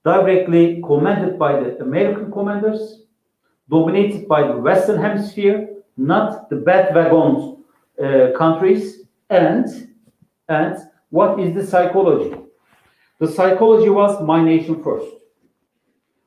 [0.05, 3.03] directly commanded by the American commanders,
[3.71, 7.59] dominated by the Western Hemisphere, not the bad wagons
[8.03, 9.89] uh, countries, and
[10.49, 10.77] and
[11.13, 12.35] what is the psychology?
[13.19, 15.15] The psychology was my nation first.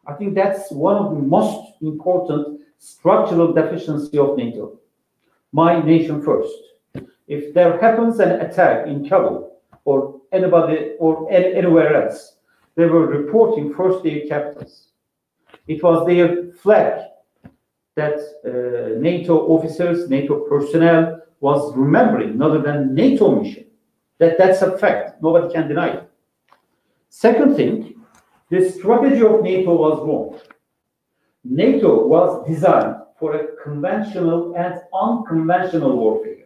[0.06, 4.80] I think that's one of the most important structural deficiency of NATO.
[5.52, 6.54] My nation first.
[7.28, 12.36] If there happens an attack in Kabul or anybody or anywhere else,
[12.76, 14.90] they were reporting first their captains.
[15.68, 17.06] It was their flag
[17.96, 23.66] that uh, NATO officers, NATO personnel was remembering, other than NATO mission.
[24.20, 25.22] That that's a fact.
[25.22, 26.10] Nobody can deny it.
[27.10, 28.02] Second thing,
[28.50, 30.40] the strategy of NATO was wrong.
[31.44, 36.46] NATO was designed for a conventional and unconventional warfare.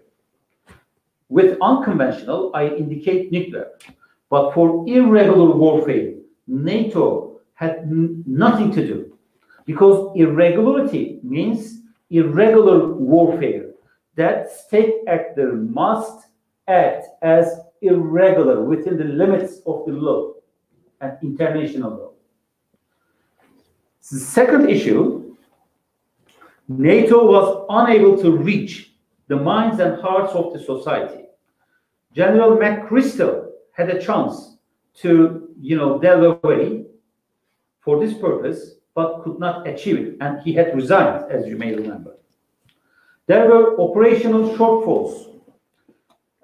[1.29, 3.67] With unconventional, I indicate nuclear.
[4.29, 6.13] But for irregular warfare,
[6.47, 9.17] NATO had nothing to do
[9.65, 13.71] because irregularity means irregular warfare.
[14.15, 16.28] That state actor must
[16.69, 20.33] act as irregular within the limits of the law
[21.01, 22.11] and international law.
[24.11, 25.35] The second issue,
[26.67, 28.93] NATO was unable to reach
[29.27, 31.25] the minds and hearts of the society.
[32.13, 34.57] General McChrystal had a chance
[34.95, 36.85] to, you know, delve away
[37.81, 41.73] for this purpose, but could not achieve it, and he had resigned, as you may
[41.73, 42.17] remember.
[43.27, 45.28] There were operational shortfalls.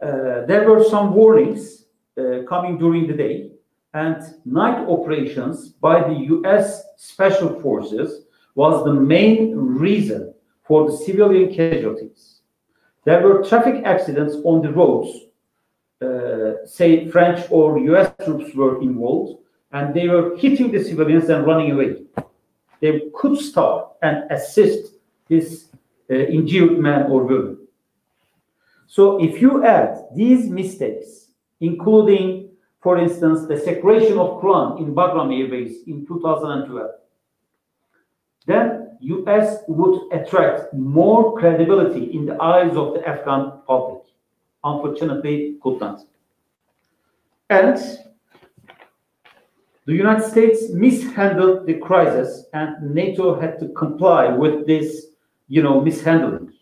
[0.02, 1.86] Uh, there were some warnings
[2.18, 3.50] uh, coming during the day,
[3.93, 8.26] and night operations by the US Special Forces
[8.56, 10.34] was the main reason
[10.64, 12.41] for the civilian casualties.
[13.06, 15.12] There were traffic accidents on the roads.
[16.02, 19.39] Uh, say French or US troops were involved,
[19.72, 22.04] and they were hitting the civilians and running away.
[22.82, 24.93] They could stop and assist
[25.30, 25.70] this
[26.10, 27.64] injured man or woman.
[28.88, 32.50] So if you add these mistakes, including,
[32.82, 36.92] for instance, the separation of Quran in Bagram Air Base in 2012,
[38.46, 44.04] then US would attract more credibility in the eyes of the Afghan public.
[44.64, 46.02] Unfortunately, could not.
[47.50, 47.78] And
[49.86, 55.08] the United States mishandled the crisis and NATO had to comply with this,
[55.48, 56.54] you know, mishandling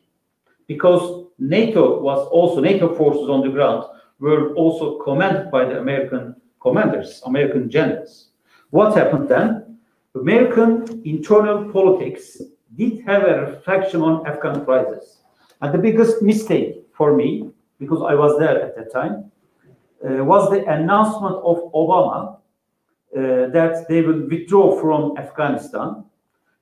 [0.67, 3.83] because NATO was also, NATO forces on the ground
[4.19, 8.29] were also commanded by the American commanders, American generals.
[8.69, 9.77] What happened then?
[10.15, 12.41] American internal politics
[12.75, 15.19] did have a reflection on Afghan crisis.
[15.61, 19.31] And the biggest mistake for me, because I was there at that time,
[20.03, 22.37] uh, was the announcement of Obama
[23.15, 26.05] uh, that they will withdraw from Afghanistan.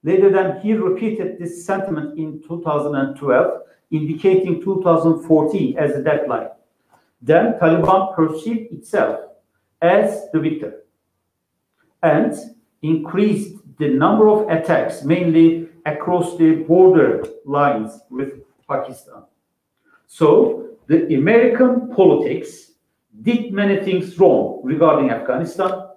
[0.03, 3.61] Later then, he repeated this sentiment in 2012,
[3.91, 6.49] indicating 2014 as a deadline.
[7.21, 9.19] Then Taliban perceived itself
[9.81, 10.83] as the victor
[12.01, 12.33] and
[12.81, 19.23] increased the number of attacks, mainly across the border lines with Pakistan.
[20.07, 22.71] So the American politics
[23.21, 25.89] did many things wrong regarding Afghanistan,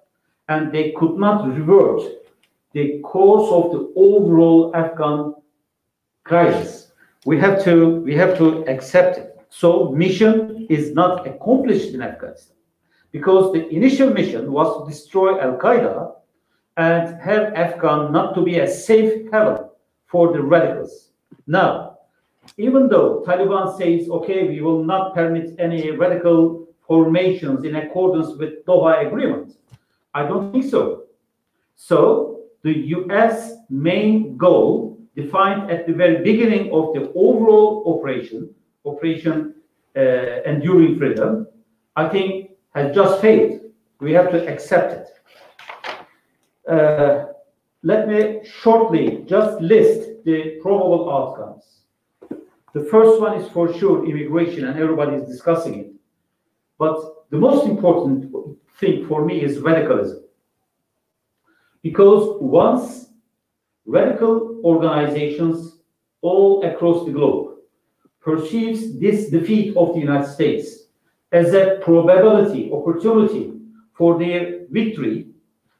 [0.49, 2.03] and they could not revert
[2.73, 5.35] the course of the overall Afghan
[6.25, 6.93] crisis.
[7.25, 9.37] We have to we have to accept it.
[9.49, 12.57] So mission is not accomplished in Afghanistan
[13.13, 16.15] because the initial mission was to destroy Al Qaeda
[16.77, 19.69] and help Afghan not to be a safe haven
[20.07, 21.11] for the radicals.
[21.47, 21.99] Now,
[22.59, 28.65] even though Taliban says, okay, we will not permit any radical formations in accordance with
[28.67, 29.57] Doha Agreement,
[30.13, 31.05] I don't think so.
[31.77, 38.55] So the US main goal defined at the very beginning of the overall operation,
[38.85, 39.55] Operation
[39.97, 40.01] uh,
[40.45, 41.47] Enduring Freedom,
[41.97, 43.61] I think has just failed.
[44.01, 45.09] We have to accept it.
[46.69, 47.27] Uh,
[47.83, 51.65] let me shortly just list the probable outcomes.
[52.73, 55.93] The first one is for sure immigration, and everybody is discussing it.
[56.79, 56.97] But
[57.31, 58.35] the most important
[58.81, 60.25] thing for me is radicalism.
[61.83, 63.11] Because once
[63.87, 65.79] radical organizations
[66.23, 67.57] all across the globe
[68.21, 70.85] perceives this defeat of the United States
[71.35, 73.53] as a probability, opportunity
[73.93, 75.27] for their victory,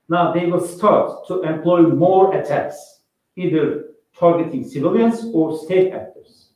[0.09, 3.03] now they will start to employ more attacks,
[3.37, 3.85] either
[4.19, 6.51] targeting civilians or state actors.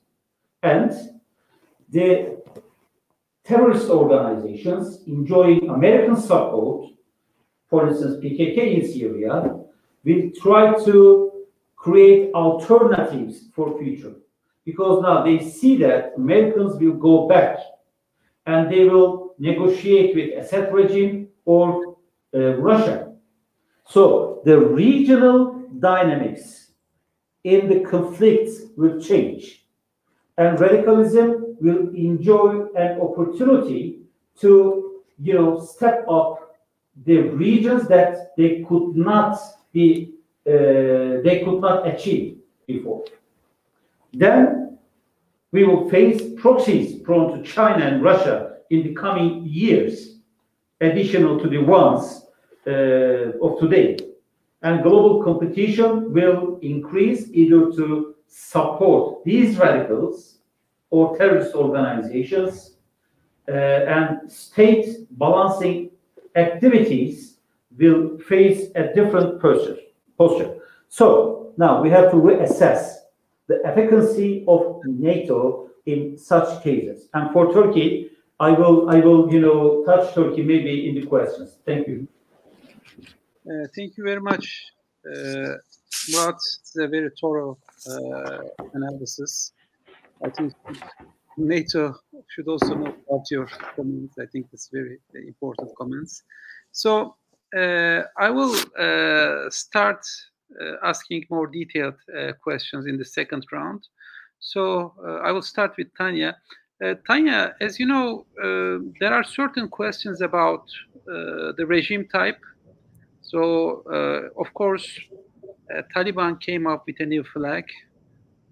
[0.64, 0.90] And
[1.90, 2.42] the
[3.44, 6.92] terrorist organizations enjoying American support,
[7.70, 9.56] for instance, PKK in Syria,
[10.04, 11.27] will try to
[11.88, 14.14] create alternatives for future
[14.64, 17.58] because now they see that Americans will go back
[18.44, 21.96] and they will negotiate with Assad regime or
[22.34, 23.14] uh, Russia.
[23.86, 26.72] So the regional dynamics
[27.44, 29.66] in the conflicts will change
[30.36, 34.02] and radicalism will enjoy an opportunity
[34.40, 36.54] to, you know, step up
[37.06, 39.38] the regions that they could not
[39.72, 40.17] be,
[41.24, 43.04] they could not achieve before.
[44.12, 44.78] Then
[45.52, 50.18] we will face proxies prone to China and Russia in the coming years,
[50.80, 52.26] additional to the ones
[52.66, 53.96] uh, of today.
[54.62, 60.38] And global competition will increase either to support these radicals
[60.90, 62.76] or terrorist organizations
[63.48, 65.90] uh, and state balancing
[66.34, 67.38] activities
[67.78, 69.78] will face a different posture.
[70.18, 70.56] Posture.
[70.88, 72.96] So now we have to reassess
[73.46, 77.08] the efficacy of NATO in such cases.
[77.14, 78.10] And for Turkey,
[78.40, 81.58] I will, I will, you know, touch Turkey maybe in the questions.
[81.64, 82.06] Thank you.
[83.50, 84.44] Uh, thank you very much,
[85.06, 85.54] uh,
[86.10, 86.34] Murat.
[86.34, 87.56] It's a very thorough
[87.90, 88.40] uh,
[88.74, 89.52] analysis.
[90.22, 90.52] I think
[91.38, 91.94] NATO
[92.28, 94.18] should also know about your comments.
[94.18, 96.22] I think it's very important comments.
[96.72, 97.16] So
[97.54, 100.04] I will uh, start
[100.60, 103.86] uh, asking more detailed uh, questions in the second round.
[104.38, 106.36] So uh, I will start with Tanya.
[107.06, 108.24] Tanya, as you know,
[109.00, 110.62] there are certain questions about
[111.06, 112.38] the regime type.
[113.20, 113.82] So,
[114.38, 114.88] of course,
[115.92, 117.64] Taliban came up with a new flag,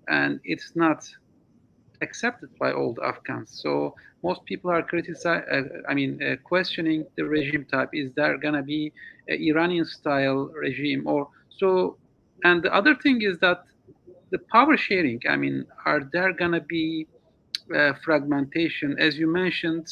[0.08, 1.08] and it's not
[2.02, 3.50] accepted by all Afghans.
[3.62, 7.90] So most people are criticizing, uh, I mean, uh, questioning the regime type.
[7.92, 8.92] Is there gonna be
[9.28, 11.28] an Iranian-style regime, or
[11.58, 11.98] so?
[12.44, 13.64] And the other thing is that
[14.30, 15.20] the power sharing.
[15.28, 17.06] I mean, are there gonna be
[17.74, 18.96] uh, fragmentation?
[18.98, 19.86] As you mentioned,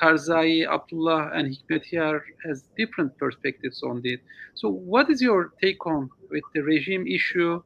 [0.00, 4.20] Karzai, Abdullah, and Hekmatyar has different perspectives on it.
[4.54, 7.62] So, what is your take on with the regime issue,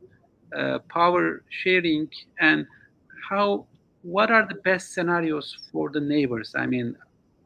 [0.56, 2.08] uh, power sharing,
[2.40, 2.66] and
[3.28, 3.66] how
[4.06, 6.54] what are the best scenarios for the neighbors?
[6.56, 6.96] I mean,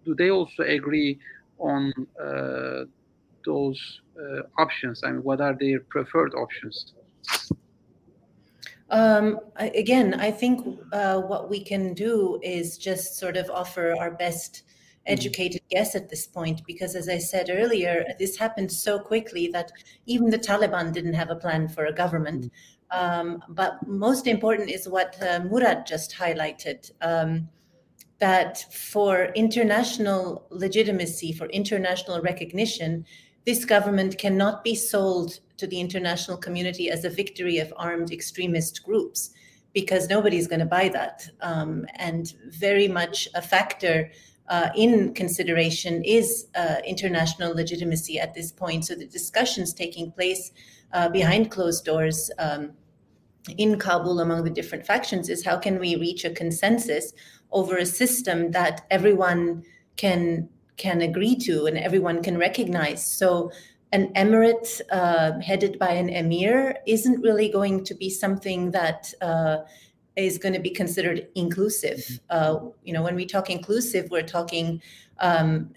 [0.05, 1.19] do they also agree
[1.59, 1.93] on
[2.23, 2.85] uh,
[3.47, 3.81] those
[4.21, 5.03] uh, options?
[5.03, 6.93] I mean, what are their preferred options?
[8.91, 14.11] Um, again, I think uh, what we can do is just sort of offer our
[14.11, 15.13] best mm-hmm.
[15.13, 19.71] educated guess at this point, because as I said earlier, this happened so quickly that
[20.07, 22.53] even the Taliban didn't have a plan for a government.
[22.91, 27.49] Um, but most important is what uh, Murat just highlighted um,
[28.19, 33.07] that for international legitimacy, for international recognition,
[33.47, 38.83] this government cannot be sold to the international community as a victory of armed extremist
[38.83, 39.31] groups
[39.73, 41.29] because nobody's going to buy that.
[41.41, 44.11] Um, and very much a factor
[44.49, 48.85] uh, in consideration is uh, international legitimacy at this point.
[48.85, 50.51] So the discussions taking place
[50.93, 52.73] uh, behind closed doors um,
[53.57, 57.13] in Kabul among the different factions is how can we reach a consensus
[57.53, 59.65] over a system that everyone
[59.97, 63.05] can can agree to and everyone can recognize.
[63.05, 63.51] So
[63.93, 69.59] an emirate uh, headed by an emir isn't really going to be something that uh,
[70.17, 71.99] is going to be considered inclusive.
[71.99, 72.25] Mm-hmm.
[72.31, 74.81] Uh, you know, when we talk inclusive, we're talking
[75.19, 75.71] um,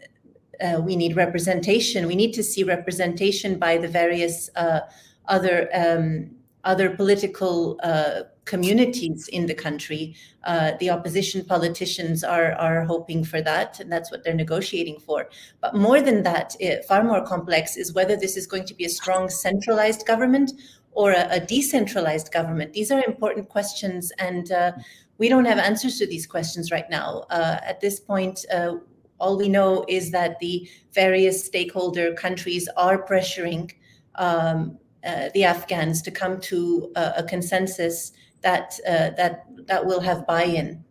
[0.62, 2.08] uh, we need representation.
[2.08, 4.82] We need to see representation by the various uh,
[5.28, 6.32] other um,
[6.64, 10.16] other political uh, communities in the country.
[10.44, 15.30] Uh, the opposition politicians are are hoping for that, and that's what they're negotiating for.
[15.62, 18.86] But more than that, it, far more complex is whether this is going to be
[18.86, 20.52] a strong centralized government
[20.92, 22.74] or a, a decentralized government.
[22.74, 24.72] These are important questions, and uh,
[25.18, 27.26] we don't have answers to these questions right now.
[27.30, 28.46] Uh, at this point.
[28.52, 28.76] Uh,
[29.20, 33.72] all we know is that the various stakeholder countries are pressuring
[34.16, 40.00] um, uh, the Afghans to come to a, a consensus that uh, that that will
[40.00, 40.84] have buy-in.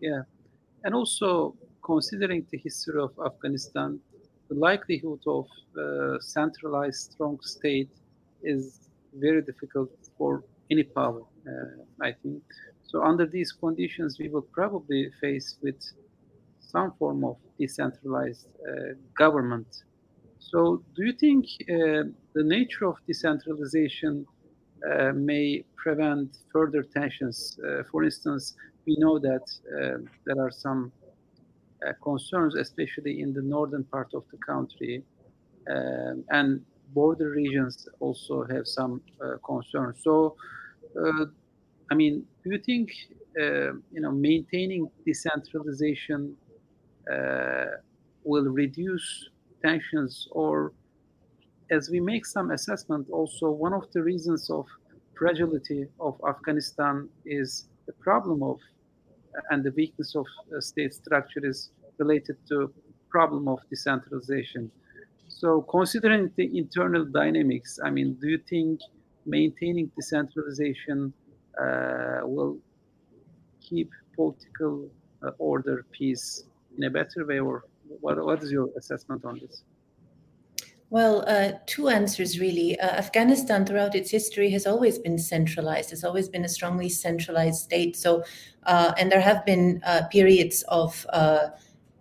[0.00, 0.22] Yeah,
[0.84, 4.00] and also considering the history of Afghanistan,
[4.48, 5.46] the likelihood of
[5.78, 7.90] uh, centralized strong state
[8.42, 11.22] is very difficult for any power.
[11.46, 12.42] Uh, I think
[12.86, 13.02] so.
[13.02, 15.80] Under these conditions, we will probably face with
[16.60, 18.48] some form of decentralized
[19.16, 19.84] government
[20.50, 24.24] so, do you think uh, the nature of decentralization
[24.88, 27.58] uh, may prevent further tensions?
[27.58, 28.54] Uh, for instance,
[28.86, 30.92] we know that uh, there are some
[31.84, 35.02] uh, concerns, especially in the northern part of the country,
[36.28, 39.98] and border regions also have some uh, concerns.
[40.04, 40.36] So,
[41.90, 42.90] I mean, do you think
[43.36, 46.36] you know maintaining decentralization
[48.24, 49.28] will reduce
[49.62, 50.72] tensions or
[51.70, 54.66] as we make some assessment also one of the reasons of
[55.18, 58.58] fragility of afghanistan is the problem of
[59.50, 60.26] and the weakness of
[60.60, 62.72] state structure is related to
[63.10, 64.70] problem of decentralization.
[65.28, 68.80] So considering the internal dynamics i mean do you think
[69.26, 71.12] maintaining decentralization
[71.62, 72.58] uh, will
[73.60, 74.88] keep political
[75.22, 76.44] uh, order peace
[76.76, 77.64] in a better way or
[78.00, 79.62] what, what is your assessment on this?
[80.88, 82.78] Well, uh, two answers really.
[82.78, 85.92] Uh, Afghanistan, throughout its history, has always been centralized.
[85.92, 87.96] It's always been a strongly centralized state.
[87.96, 88.22] So,
[88.64, 91.48] uh, and there have been uh, periods of uh,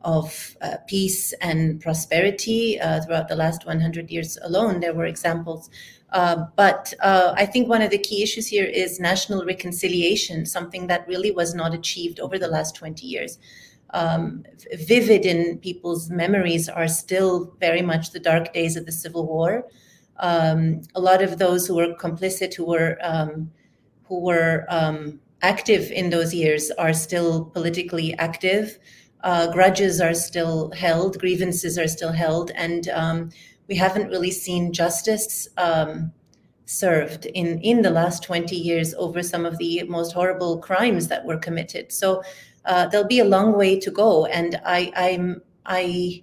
[0.04, 4.80] of uh, peace and prosperity throughout the last 100 years alone.
[4.80, 5.72] There were examples.
[6.12, 11.32] But I think one of the key issues here is national reconciliation, something that really
[11.32, 13.40] was not achieved over the last 20 years.
[13.96, 14.44] Um,
[14.74, 19.66] vivid in people's memories are still very much the dark days of the Civil War.
[20.18, 23.52] Um, a lot of those who were complicit, who were um,
[24.08, 28.80] who were um, active in those years, are still politically active
[29.26, 33.32] uh, grudges are still held, grievances are still held, and um,
[33.68, 36.14] we haven't really seen justice um,
[36.66, 41.26] served in in the last 20 years over some of the most horrible crimes that
[41.26, 41.92] were committed.
[41.92, 42.22] So
[42.66, 46.22] uh, there'll be a long way to go, and I I'm I.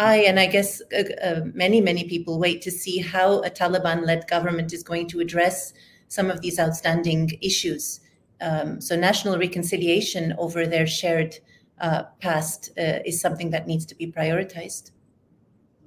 [0.00, 4.04] I and I guess uh, uh many, many people wait to see how a Taliban
[4.04, 5.72] led government is going to address
[6.08, 8.00] some of these outstanding issues.
[8.40, 11.38] Um, so, national reconciliation over their shared
[11.80, 14.90] uh, past uh, is something that needs to be prioritized.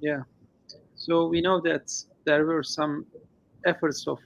[0.00, 0.22] Yeah.
[0.94, 1.92] So we know that
[2.24, 3.06] there were some
[3.66, 4.18] efforts of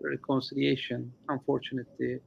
[0.00, 2.20] reconciliation, unfortunately,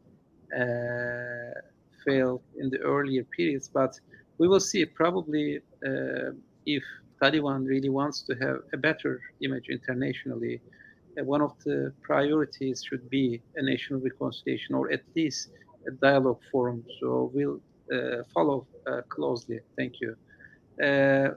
[2.06, 3.68] failed in the earlier periods.
[3.68, 4.00] But
[4.38, 6.32] we will see probably uh,
[6.66, 6.84] if
[7.22, 10.62] Taliban really wants to have a better image internationally,
[11.20, 15.50] uh, one of the priorities should be a national reconciliation or at least
[15.88, 16.84] a dialogue forum.
[17.00, 17.60] So we'll
[17.94, 19.60] uh, follow uh, closely.
[19.78, 20.16] Thank you.
[20.84, 21.32] Uh,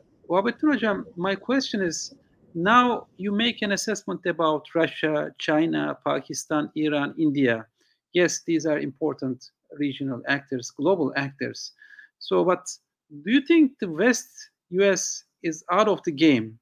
[1.16, 2.14] my question is,
[2.54, 7.66] now you make an assessment about Russia, China, Pakistan, Iran, India.
[8.12, 11.72] Yes, these are important regional actors, global actors.
[12.18, 12.66] So, but
[13.11, 14.31] do you think the West,
[14.70, 16.59] US, is out of the game?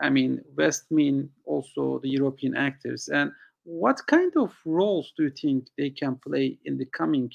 [0.00, 3.08] I mean, West mean also the European actors.
[3.08, 3.32] And
[3.64, 7.30] what kind of roles do you think they can play in the coming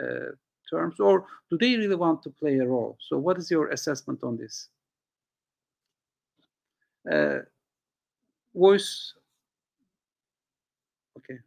[0.00, 0.32] uh,
[0.70, 2.96] terms, or do they really want to play a role?
[3.08, 4.68] So, what is your assessment on this?
[7.10, 7.40] Uh,
[8.54, 9.14] voice.
[11.16, 11.38] Okay.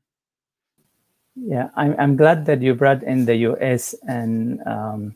[1.35, 5.15] Yeah, I'm, I'm glad that you brought in the US and um,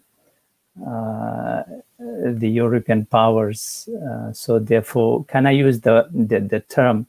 [0.86, 1.64] uh,
[2.00, 3.90] the European powers.
[3.90, 7.08] Uh, so, therefore, can I use the, the, the term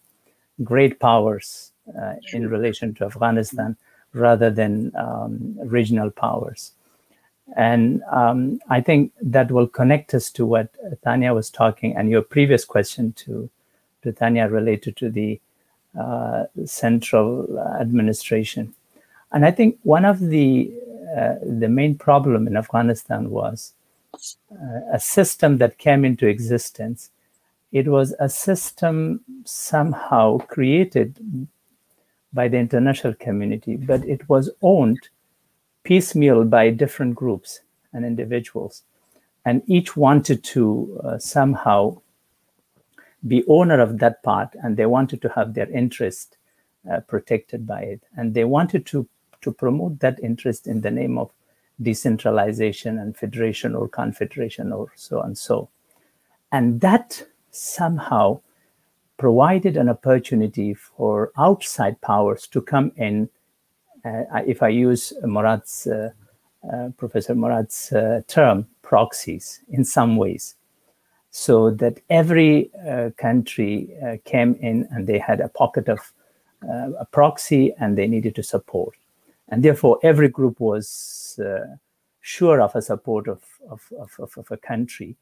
[0.64, 3.76] great powers uh, in relation to Afghanistan
[4.12, 6.72] rather than um, regional powers?
[7.56, 12.22] And um, I think that will connect us to what Tanya was talking and your
[12.22, 13.48] previous question to,
[14.02, 15.40] to Tanya related to the
[15.96, 18.74] uh, central administration.
[19.36, 20.72] And I think one of the
[21.14, 23.74] uh, the main problem in Afghanistan was
[24.50, 27.10] uh, a system that came into existence.
[27.70, 31.20] It was a system somehow created
[32.32, 35.10] by the international community, but it was owned
[35.84, 37.60] piecemeal by different groups
[37.92, 38.84] and individuals.
[39.44, 42.00] And each wanted to uh, somehow
[43.26, 46.38] be owner of that part and they wanted to have their interest
[46.90, 48.02] uh, protected by it.
[48.16, 49.06] And they wanted to,
[49.46, 51.30] to promote that interest in the name of
[51.80, 55.68] decentralization and federation or confederation or so and so.
[56.50, 57.22] And that
[57.52, 58.40] somehow
[59.16, 63.28] provided an opportunity for outside powers to come in
[64.04, 66.10] uh, if I use Murad's, uh,
[66.72, 67.92] uh, Professor Murad's
[68.28, 70.56] term, proxies in some ways.
[71.30, 72.70] So that every
[73.18, 73.90] country
[74.24, 76.00] came in and they had a pocket of
[76.62, 78.96] a proxy and they needed to support.
[79.48, 81.38] And therefore, every group was
[82.20, 83.80] sure of a support of, of,
[84.18, 85.16] of, of, a country.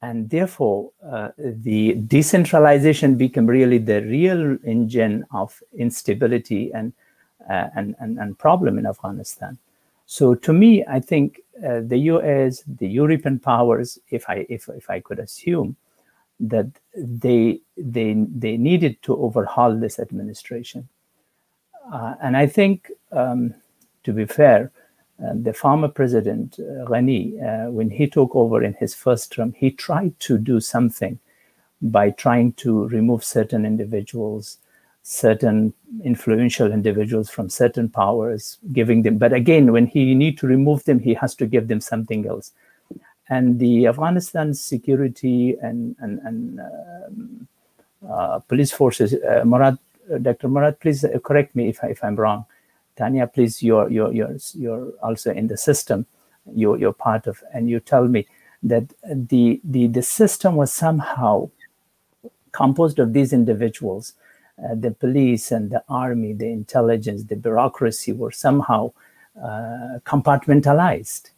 [0.00, 6.92] And therefore, uh, the decentralization became really the real engine of instability and
[7.48, 9.56] uh, and, and, and problem in Afghanistan.
[10.06, 14.88] So to me, I think uh, the US, the European powers, if I if, if
[14.90, 15.76] I could assume
[16.40, 16.66] that
[16.96, 20.88] they they they needed to overhaul this administration,
[21.92, 23.54] uh, and I think um,
[24.04, 24.70] to be fair,
[25.24, 29.52] uh, the former president uh, Ghani, uh, when he took over in his first term,
[29.56, 31.18] he tried to do something
[31.82, 34.58] by trying to remove certain individuals
[35.08, 35.72] certain
[36.04, 39.16] influential individuals from certain powers, giving them.
[39.16, 42.52] But again, when he need to remove them, he has to give them something else.
[43.30, 47.48] And the Afghanistan security and and, and um,
[48.06, 49.78] uh, police forces, uh, Murad,
[50.22, 50.48] Dr.
[50.48, 52.46] Murad, please uh, correct me if, I, if I'm wrong.
[52.96, 56.06] Tanya, please, you're you're you're you're also in the system.
[56.54, 58.26] You're you're part of, and you tell me
[58.62, 61.50] that the the the system was somehow
[62.52, 64.14] composed of these individuals
[64.58, 68.92] uh, the police and the army, the intelligence, the bureaucracy were somehow
[69.40, 71.30] uh, compartmentalized.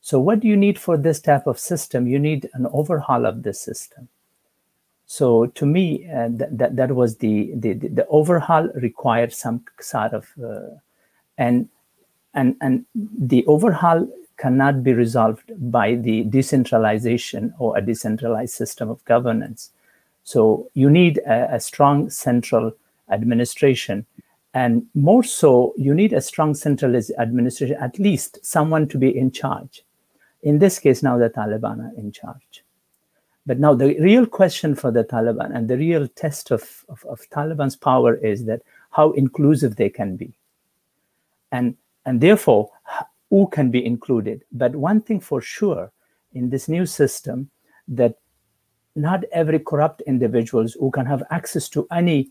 [0.00, 2.06] So, what do you need for this type of system?
[2.06, 4.08] You need an overhaul of this system.
[5.06, 10.12] So, to me, uh, that, that that was the, the the overhaul required some sort
[10.12, 10.76] of uh,
[11.36, 11.68] and
[12.32, 19.04] and and the overhaul cannot be resolved by the decentralization or a decentralized system of
[19.04, 19.70] governance.
[20.24, 22.72] So you need a, a, strong central
[23.10, 24.06] administration.
[24.54, 29.30] And more so, you need a strong central administration, at least someone to be in
[29.30, 29.84] charge.
[30.42, 32.63] In this case, now the Taliban are in charge.
[33.46, 37.20] But now the real question for the Taliban and the real test of, of, of
[37.30, 40.32] Taliban's power is that how inclusive they can be.
[41.52, 41.76] And,
[42.06, 42.70] and therefore,
[43.30, 44.44] who can be included.
[44.52, 45.90] But one thing for sure
[46.32, 47.50] in this new system
[47.88, 48.16] that
[48.96, 52.30] not every corrupt individuals who can have access to any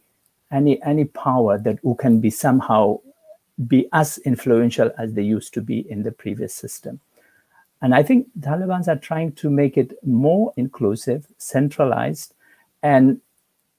[0.52, 3.00] any any power that who can be somehow
[3.68, 7.00] be as influential as they used to be in the previous system.
[7.84, 12.34] And I think Taliban's are trying to make it more inclusive, centralized,
[12.82, 13.20] and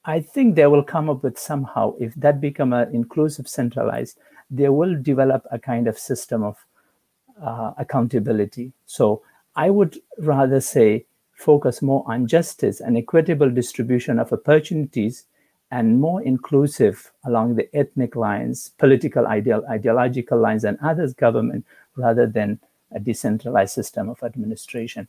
[0.05, 4.19] I think they will come up with somehow, if that become an inclusive, centralized,
[4.51, 6.63] they will develop a kind of system of
[7.41, 8.73] uh, accountability.
[8.85, 9.23] So
[9.55, 15.25] I would rather say focus more on justice and equitable distribution of opportunities
[15.71, 22.27] and more inclusive along the ethnic lines, political ideal, ideological lines, and others government rather
[22.27, 22.59] than
[22.91, 25.07] a decentralized system of administration.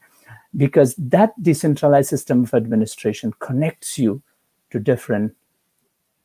[0.57, 4.23] Because that decentralized system of administration connects you
[4.71, 5.35] to different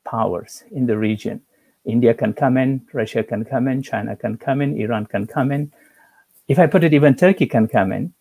[0.04, 1.42] powers in the region.
[1.86, 5.52] India can come in, Russia can come in, China can come in, Iran can come
[5.52, 5.72] in,
[6.48, 8.14] if I put it, even Turkey can come in,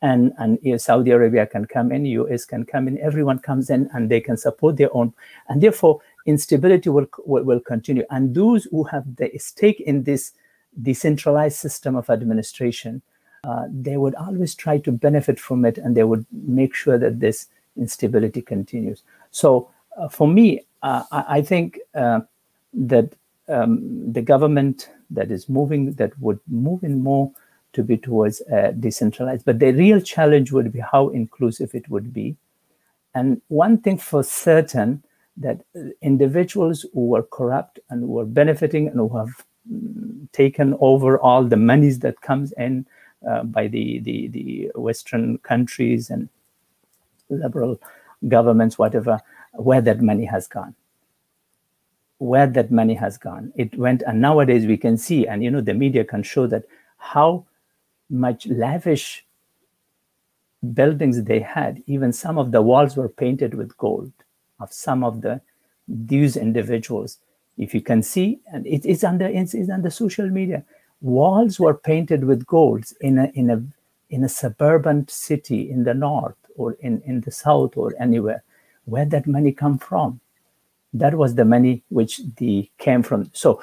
[0.00, 4.10] and and Saudi Arabia can come in, US can come in, everyone comes in, and
[4.10, 5.12] they can support their own,
[5.48, 8.04] and therefore instability will will, will continue.
[8.10, 10.32] And those who have the stake in this
[10.82, 13.02] decentralized system of administration,
[13.44, 17.20] uh, they would always try to benefit from it, and they would make sure that
[17.20, 19.02] this instability continues.
[19.30, 22.20] So, uh, for me, uh, I, think uh,
[22.72, 23.14] that
[23.48, 27.32] um, the government that is moving that would move in more
[27.72, 29.44] to be towards uh, decentralized.
[29.44, 32.36] But the real challenge would be how inclusive it would be.
[33.14, 35.02] And one thing for certain
[35.36, 35.62] that
[36.02, 39.44] individuals who were corrupt and who were benefiting and who have
[40.32, 42.86] taken over all the monies that comes in
[43.28, 46.28] uh, by the, the, the Western countries and
[47.28, 47.80] liberal
[48.28, 49.20] governments, whatever,
[49.52, 50.74] where that money has gone
[52.20, 53.50] where that money has gone.
[53.56, 56.64] It went, and nowadays we can see, and you know, the media can show that
[56.98, 57.46] how
[58.10, 59.24] much lavish
[60.74, 61.82] buildings they had.
[61.86, 64.12] Even some of the walls were painted with gold
[64.60, 65.40] of some of the
[65.88, 67.18] these individuals.
[67.60, 70.64] If you can see, and it is under it's, it's under social media,
[71.00, 73.62] walls were painted with golds in a in a
[74.14, 78.42] in a suburban city in the north or in, in the south or anywhere.
[78.86, 80.20] Where that money come from?
[80.92, 83.62] that was the money which the came from so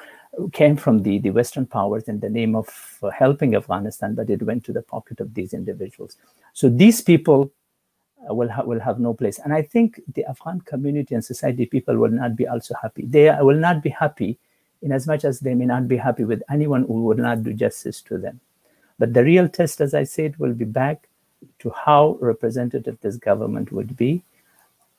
[0.52, 4.42] came from the, the western powers in the name of uh, helping afghanistan but it
[4.42, 6.16] went to the pocket of these individuals
[6.52, 7.50] so these people
[8.28, 11.96] will, ha- will have no place and i think the afghan community and society people
[11.96, 14.38] will not be also happy they will not be happy
[14.82, 17.52] in as much as they may not be happy with anyone who would not do
[17.52, 18.40] justice to them
[18.98, 21.08] but the real test as i said will be back
[21.58, 24.22] to how representative this government would be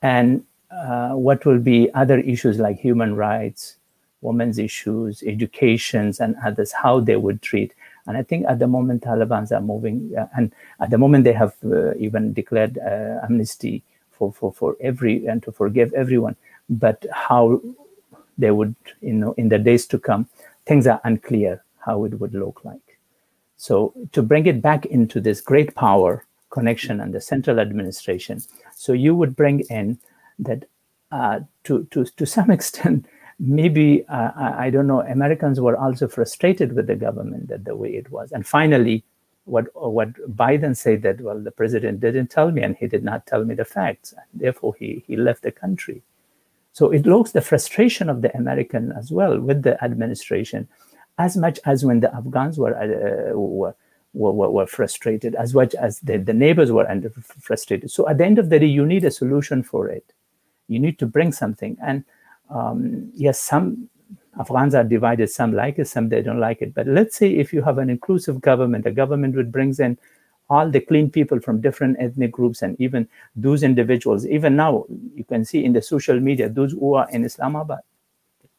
[0.02, 3.76] and uh, what will be other issues like human rights,
[4.20, 7.74] women's issues, educations, and others, how they would treat.
[8.06, 11.32] And I think at the moment, Taliban's are moving, uh, and at the moment they
[11.32, 16.36] have uh, even declared uh, amnesty for, for, for every and to forgive everyone.
[16.68, 17.60] But how
[18.38, 20.28] they would, you know, in the days to come,
[20.66, 22.98] things are unclear how it would look like.
[23.56, 28.42] So to bring it back into this great power connection and the central administration,
[28.74, 29.98] so you would bring in
[30.38, 30.64] that
[31.12, 33.06] uh, to, to, to some extent,
[33.40, 37.88] maybe, uh, I, don't know, Americans were also frustrated with the government that the way
[37.88, 38.30] it was.
[38.32, 39.02] And finally,
[39.44, 43.26] what, what Biden said that, well, the president didn't tell me and he did not
[43.26, 44.12] tell me the facts.
[44.34, 46.02] Therefore, he, he left the country.
[46.72, 50.68] So it looks the frustration of the American as well with the administration,
[51.18, 53.74] as much as when the Afghans were, uh, were
[54.12, 57.92] were, were, were, frustrated as much as the, the neighbors were under frustrated.
[57.92, 60.12] So at the end of the day, you need a solution for it
[60.70, 61.76] you need to bring something.
[61.82, 62.04] And
[62.50, 63.88] um, yes, some
[64.38, 65.30] Afghans are divided.
[65.30, 66.74] Some like it, some they don't like it.
[66.74, 69.98] But let's say if you have an inclusive government, a government which brings in
[70.48, 74.26] all the clean people from different ethnic groups and even those individuals.
[74.26, 74.84] Even now,
[75.14, 77.80] you can see in the social media those who are in Islamabad.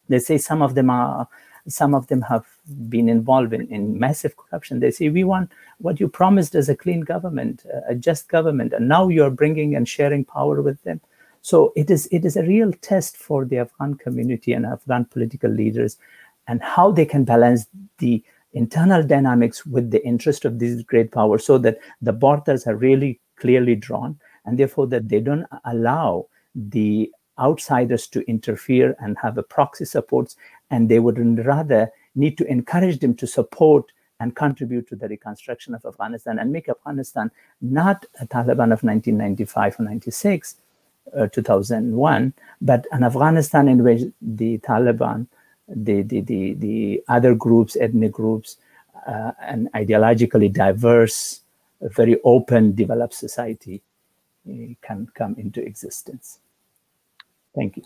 [0.08, 1.28] They say some of them are
[1.68, 2.46] some of them have
[2.90, 4.80] been involved in, in massive corruption.
[4.80, 8.88] They say, we want what you promised as a clean government, a just government, and
[8.88, 11.02] now you're bringing and sharing power with them.
[11.42, 15.50] So it is it is a real test for the Afghan community and Afghan political
[15.50, 15.98] leaders
[16.48, 17.68] and how they can balance
[17.98, 18.24] the
[18.54, 23.20] internal dynamics with the interest of these great powers so that the borders are really
[23.38, 29.44] clearly drawn and therefore that they don't allow the outsiders to interfere and have a
[29.44, 30.36] proxy supports
[30.70, 35.74] and they would rather need to encourage them to support and contribute to the reconstruction
[35.74, 37.32] of afghanistan and make afghanistan
[37.62, 40.58] not a taliban of 1995 or 96
[41.18, 45.28] uh, 2001 but an afghanistan in which the taliban
[45.68, 48.58] the the the, the other groups ethnic groups
[49.08, 51.42] uh, an ideologically diverse
[51.82, 53.82] very open developed society
[54.50, 56.40] uh, can come into existence
[57.56, 57.84] Thank you.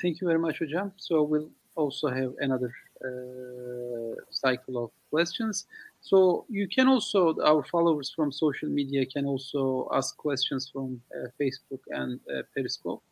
[0.00, 0.92] Thank you very much, Hojam.
[0.96, 2.72] So we'll also have another
[3.04, 5.66] uh, cycle of questions.
[6.10, 11.28] So you can also, our followers from social media can also ask questions from uh,
[11.40, 13.02] Facebook and uh, Periscope.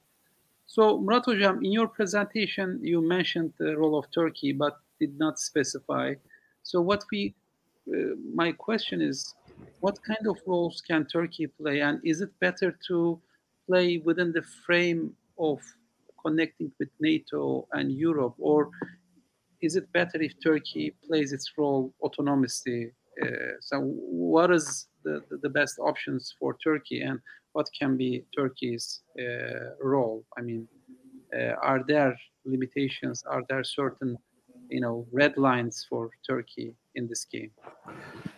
[0.67, 5.39] So Murat Hojam, in your presentation, you mentioned the role of Turkey, but did not
[5.39, 6.17] specify.
[6.65, 7.35] So what we,
[7.89, 9.35] uh, my question is,
[9.81, 13.19] what kind of roles can Turkey play, and is it better to
[13.67, 15.61] play within the frame of
[16.23, 18.69] connecting with NATO and Europe, or
[19.63, 22.91] is it better if Turkey plays its role autonomously?
[23.23, 23.27] Uh,
[23.61, 27.21] so, what is the, the, best options for Turkey, and
[27.53, 30.25] what can be Turkey's uh, role?
[30.39, 30.67] I mean,
[31.37, 33.23] uh, are there limitations?
[33.29, 34.17] Are there certain,
[34.69, 37.51] you know, red lines for Turkey in this game?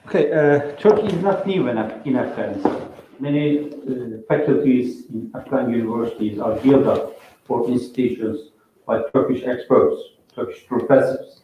[0.06, 2.88] Okay, uh, Turkey is not new in, in Afghanistan.
[3.20, 8.50] Many uh, faculties in Afghan universities are built up for institutions
[8.86, 10.00] by Turkish experts,
[10.34, 11.42] Turkish professors,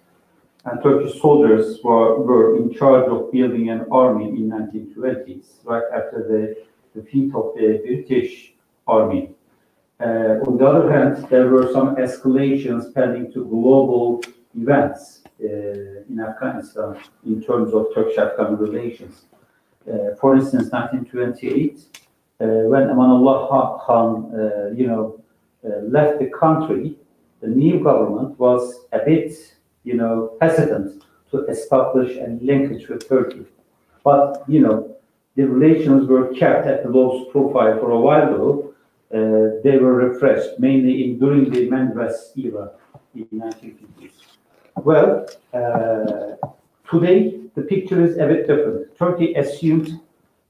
[0.65, 6.27] and Turkish soldiers were, were in charge of building an army in 1920s, right after
[6.29, 8.55] the defeat of the British
[8.87, 9.31] army.
[10.01, 14.23] Uh, on the other hand, there were some escalations pending to global
[14.59, 15.47] events uh,
[16.09, 19.25] in Afghanistan in terms of Turkish-Afghan relations.
[19.87, 22.01] Uh, for instance, 1928,
[22.41, 25.21] uh, when Amanullah Khan, uh, you know,
[25.65, 26.97] uh, left the country,
[27.41, 29.33] the new government was a bit,
[29.85, 33.47] you know, hesitant to establish a linkage with Turkey.
[34.05, 34.97] But, you know,
[35.37, 38.75] the relations were kept at the lowest profile for a while though.
[39.13, 42.71] Uh, they were refreshed, mainly in, during the Menderes era
[43.15, 44.13] in 1950s.
[44.77, 46.37] Well, uh,
[46.89, 48.97] today the picture is a bit different.
[48.97, 50.01] Turkey assumed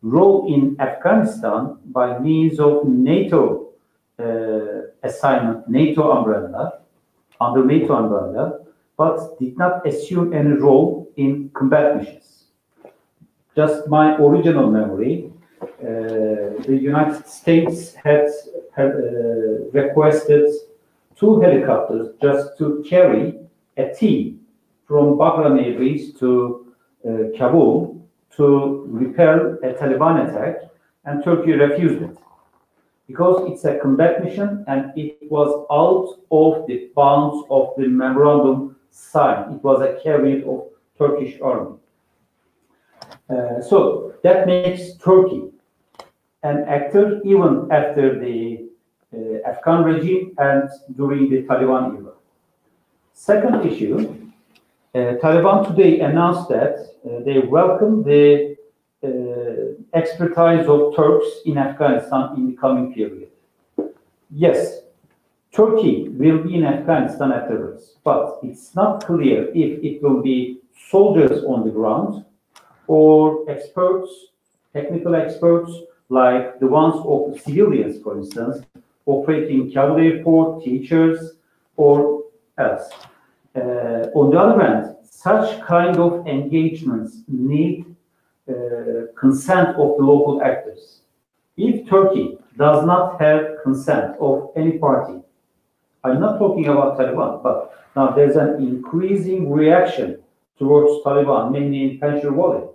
[0.03, 3.71] role in Afghanistan by means of NATO
[4.19, 4.70] uh,
[5.03, 6.81] assignment NATO umbrella,
[7.41, 8.61] under NATO umbrella,
[8.97, 12.45] but did not assume any role in combat missions.
[13.57, 15.33] Just my original memory,
[15.63, 15.67] uh,
[16.67, 18.27] the United States had,
[18.77, 20.49] had uh, requested
[21.17, 23.39] two helicopters just to carry
[23.77, 24.41] a team
[24.87, 26.75] from Bagram Air Base to
[27.07, 28.01] uh, Kabul
[28.37, 30.57] to repel a Taliban attack,
[31.05, 32.17] and Turkey refused it
[33.11, 35.51] because it's a combat mission and it was
[35.81, 39.55] out of the bounds of the memorandum signed.
[39.57, 41.77] It was a carrier of Turkish army.
[43.29, 45.51] Uh, so that makes Turkey
[46.45, 48.69] an actor even after the
[49.13, 52.13] uh, Afghan regime and during the Taliban era.
[53.13, 54.31] Second issue,
[54.95, 58.50] uh, Taliban today announced that uh, they welcome the
[59.95, 63.29] expertise of Turks in Afghanistan in the coming period.
[64.31, 64.81] Yes,
[65.53, 70.61] Turkey will be in Afghanistan afterwards, but it's not clear if it will be
[70.91, 72.25] soldiers on the ground
[72.87, 74.11] or experts,
[74.73, 75.73] technical experts,
[76.09, 78.65] like the ones of civilians, for instance,
[79.07, 81.33] operating Kabul airport, teachers,
[81.77, 82.25] or
[82.59, 82.91] else.
[83.57, 87.90] Uh, on the other hand, such kind of engagements need
[89.19, 91.01] consent of the local actors.
[91.57, 95.21] If Turkey does not have consent of any party,
[96.05, 100.23] I'm not talking about Taliban, but now there's an increasing reaction
[100.59, 102.67] towards Taliban, mainly in Panjshir Valley.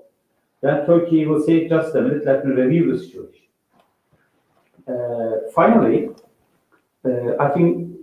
[0.61, 3.45] Then Turkey will say, just a minute, let me review the situation.
[4.87, 6.09] Uh, finally,
[7.05, 7.97] uh, I think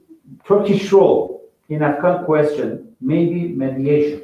[0.47, 4.23] Turkish role in Afghan question may be mediation.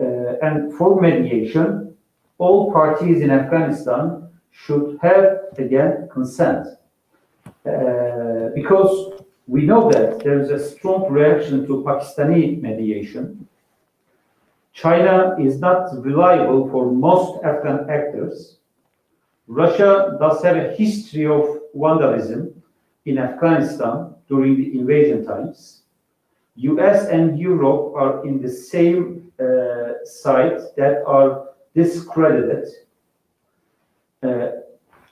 [0.00, 1.94] Uh, and for mediation,
[2.38, 6.66] all parties in Afghanistan should have, again, consent.
[7.66, 13.48] Uh, because we know that there is a strong reaction to Pakistani mediation.
[14.72, 18.58] China is not reliable for most Afghan actors.
[19.48, 21.44] Russia does have a history of
[21.74, 22.62] vandalism
[23.06, 25.82] in Afghanistan during the invasion times.
[26.58, 32.66] US and Europe are in the same uh, side that are discredited.
[34.22, 34.48] Uh,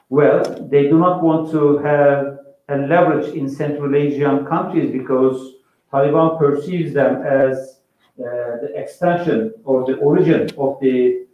[0.09, 2.39] well, they do not want to have
[2.69, 5.55] a leverage in Central Asian countries because
[5.93, 7.81] Taliban perceives them as
[8.19, 11.27] uh, the extension or the origin of the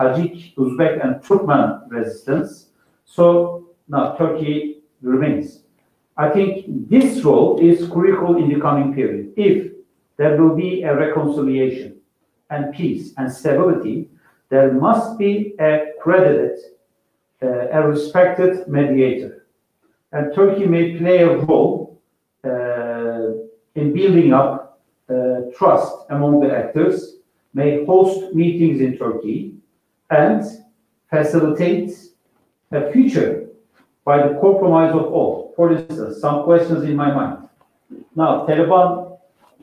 [0.00, 2.70] Tajik, Uzbek, and Turkmen resistance.
[3.04, 5.62] So now Turkey remains.
[6.20, 9.32] I think this role is critical in the coming period.
[9.38, 9.72] If
[10.18, 11.96] there will be a reconciliation
[12.50, 14.10] and peace and stability,
[14.50, 16.58] there must be a credited,
[17.42, 19.46] uh, a respected mediator.
[20.12, 22.02] And Turkey may play a role
[22.44, 23.30] uh,
[23.74, 25.14] in building up uh,
[25.56, 27.16] trust among the actors,
[27.54, 29.54] may host meetings in Turkey,
[30.10, 30.44] and
[31.08, 31.92] facilitate
[32.72, 33.49] a future
[34.10, 35.52] by the compromise of all.
[35.54, 37.48] For instance, some questions in my mind.
[38.16, 39.18] Now, Taliban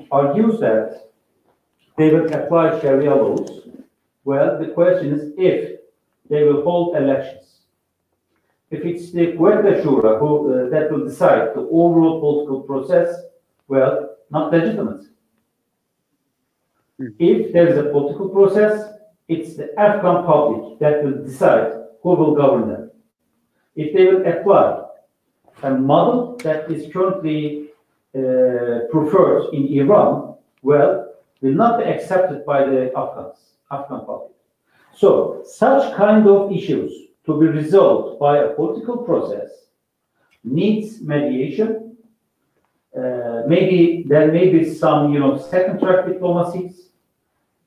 [0.10, 1.10] argues that
[1.98, 3.68] they will apply Sharia laws.
[4.24, 5.82] Well, the question is if
[6.30, 7.46] they will hold elections.
[8.72, 13.10] If it's the Quetta Shura who, uh, that will decide the overall political process,
[13.68, 15.04] well, not legitimate.
[16.98, 17.08] Hmm.
[17.20, 18.94] If there is a political process,
[19.28, 22.87] it's the Afghan public that will decide who will govern them.
[23.78, 24.84] If they will apply
[25.64, 27.70] a model that is currently
[28.16, 33.38] uh, preferred in Iran, well, will not be accepted by the Afghans,
[33.72, 34.32] Afghan public.
[34.96, 36.92] So, such kind of issues
[37.28, 39.50] to be resolved by a political process
[40.44, 41.98] needs mediation.
[42.98, 46.90] Uh, maybe there may be some, you know, second track diplomacies,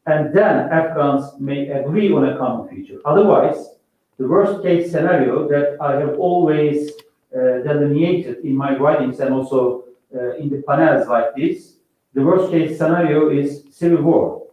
[0.06, 2.98] and then Afghans may agree on a common future.
[3.04, 3.76] Otherwise,
[4.20, 6.90] the worst case scenario that I have always
[7.34, 11.76] uh, delineated in my writings and also uh, in the panels like this,
[12.12, 14.46] the worst case scenario is civil war.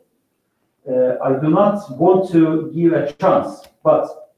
[0.89, 4.31] Uh, I do not want to give a chance, but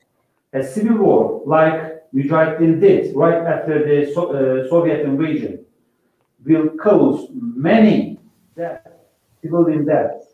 [0.52, 5.64] a civil war like Mujahideen did right after the so Soviet invasion
[6.44, 8.18] will cause many
[8.58, 8.90] deaths,
[9.44, 10.26] civilian deaths.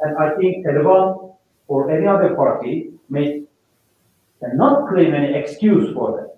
[0.00, 1.34] And I think Taliban
[1.66, 3.44] or any other party may
[4.42, 6.36] cannot claim any excuse for that.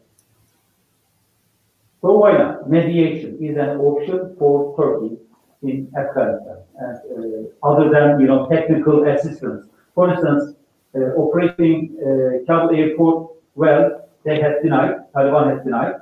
[2.02, 2.68] So why not?
[2.68, 5.16] Mediation is an option for Turkey
[5.62, 9.66] in Afghanistan, and, uh, other than you know technical assistance.
[9.94, 10.54] For instance,
[10.94, 15.94] uh, operating uh, Kabul airport, well, they have denied, Taliban has denied.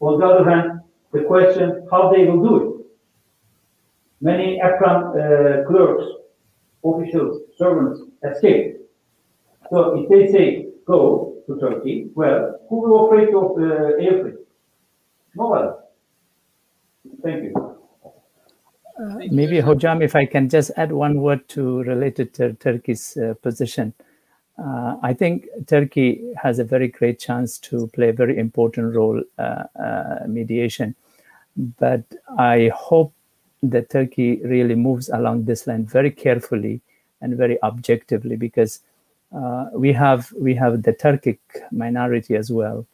[0.00, 0.80] On the other hand,
[1.12, 2.86] the question how they will do it.
[4.20, 6.04] Many Afghan uh, clerks,
[6.84, 8.80] officials, servants escaped.
[9.70, 14.36] So if they say go to Turkey, well, who will operate of uh, airframe?
[15.34, 15.72] Nobody.
[17.22, 17.76] Thank you.
[19.30, 23.94] Maybe Hocam, if I can just add one word to related to Turkey's uh, position.
[24.62, 29.22] Uh, I think Turkey has a very great chance to play a very important role
[29.38, 30.94] uh, uh, mediation,
[31.78, 32.02] but
[32.38, 33.14] I hope
[33.62, 36.82] that Turkey really moves along this line very carefully
[37.22, 38.89] and very objectively because uh,
[39.72, 41.38] we have we have the Turkic
[41.70, 42.86] minority as well,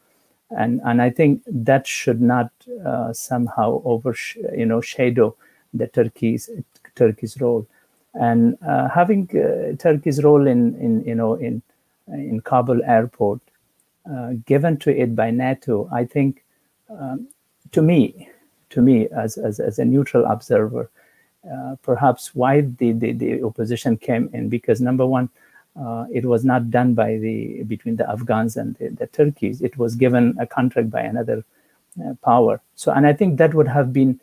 [0.51, 2.51] and and I think that should not
[2.85, 4.15] uh, somehow over
[4.57, 5.35] you know shadow
[5.75, 6.51] the Turkey's
[6.95, 7.67] Turkey's role,
[8.15, 11.63] and uh, having uh, Turkey's role in in you know in
[12.09, 13.41] in Kabul airport
[14.11, 16.45] uh, given to it by NATO, I think
[16.89, 17.29] um,
[17.73, 18.29] to me
[18.71, 20.91] to me as as, as a neutral observer,
[21.51, 25.31] uh, perhaps why the, the the opposition came in because number one.
[25.79, 29.61] Uh, it was not done by the between the Afghans and the, the Turkeys.
[29.61, 31.45] It was given a contract by another
[32.03, 32.63] uh, power.
[32.75, 34.21] So, and I think that would have been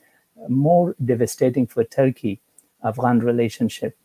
[0.49, 2.39] more devastating for Turkey
[2.83, 3.95] Afghan relationship.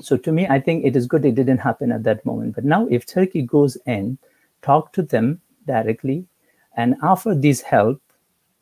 [0.00, 2.54] So to me, I think it is good it didn't happen at that moment.
[2.54, 4.18] But now, if Turkey goes in,
[4.62, 6.26] talk to them directly,
[6.76, 8.00] and offer this help,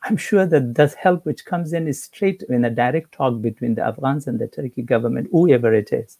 [0.02, 3.74] I'm sure that that help which comes in is straight in a direct talk between
[3.74, 6.18] the Afghans and the Turkey government, whoever it is.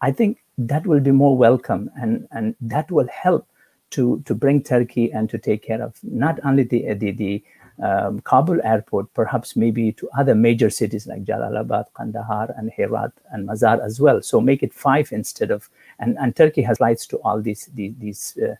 [0.00, 0.38] I think
[0.68, 3.46] that will be more welcome, and and that will help
[3.90, 7.42] to to bring Turkey and to take care of not only the the, the
[7.82, 13.48] um, Kabul airport, perhaps maybe to other major cities like Jalalabad, Kandahar, and Herat and
[13.48, 14.20] Mazar as well.
[14.22, 17.94] So make it five instead of, and, and Turkey has flights to all these these,
[17.98, 18.54] these uh,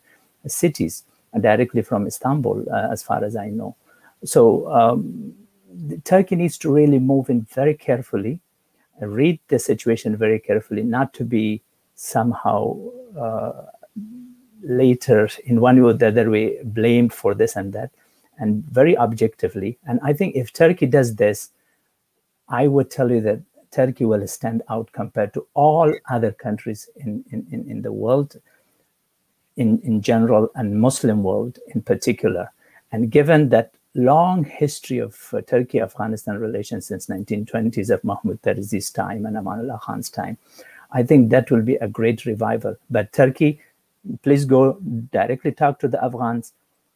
[0.47, 1.03] cities
[1.39, 3.75] directly from Istanbul, uh, as far as I know.
[4.23, 5.33] So um,
[6.03, 8.39] Turkey needs to really move in very carefully,
[8.99, 11.61] read the situation very carefully, not to be
[12.01, 12.75] somehow
[13.15, 13.67] uh,
[14.63, 17.91] later in one way or the other way blamed for this and that,
[18.39, 19.77] and very objectively.
[19.85, 21.51] And I think if Turkey does this,
[22.49, 27.23] I would tell you that Turkey will stand out compared to all other countries in,
[27.29, 28.35] in, in, the world
[29.55, 32.51] in, in general and Muslim world in particular.
[32.91, 39.25] And given that long history of uh, Turkey-Afghanistan relations since 1920s of Mahmoud Tarzi's time
[39.25, 40.37] and Amanullah Khan's time,
[40.91, 42.75] I think that will be a great revival.
[42.89, 43.61] But Turkey,
[44.23, 44.73] please go
[45.11, 46.53] directly talk to the Afghans,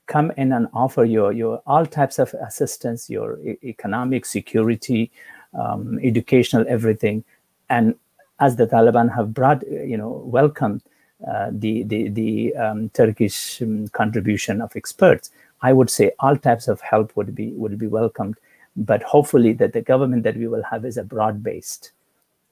[0.08, 5.12] come in and offer your, your all types of assistance, your e- economic security,
[5.54, 7.24] um, educational, everything.
[7.70, 7.96] And
[8.40, 10.84] as the Taliban have brought, you know, welcomed
[11.26, 15.32] uh, the the, the um, Turkish um, contribution of experts,
[15.62, 18.36] I would say all types of help would be would be welcomed.
[18.76, 21.92] But hopefully, that the government that we will have is a broad-based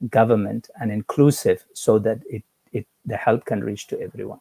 [0.10, 4.40] government and inclusive, so that it, it the help can reach to everyone.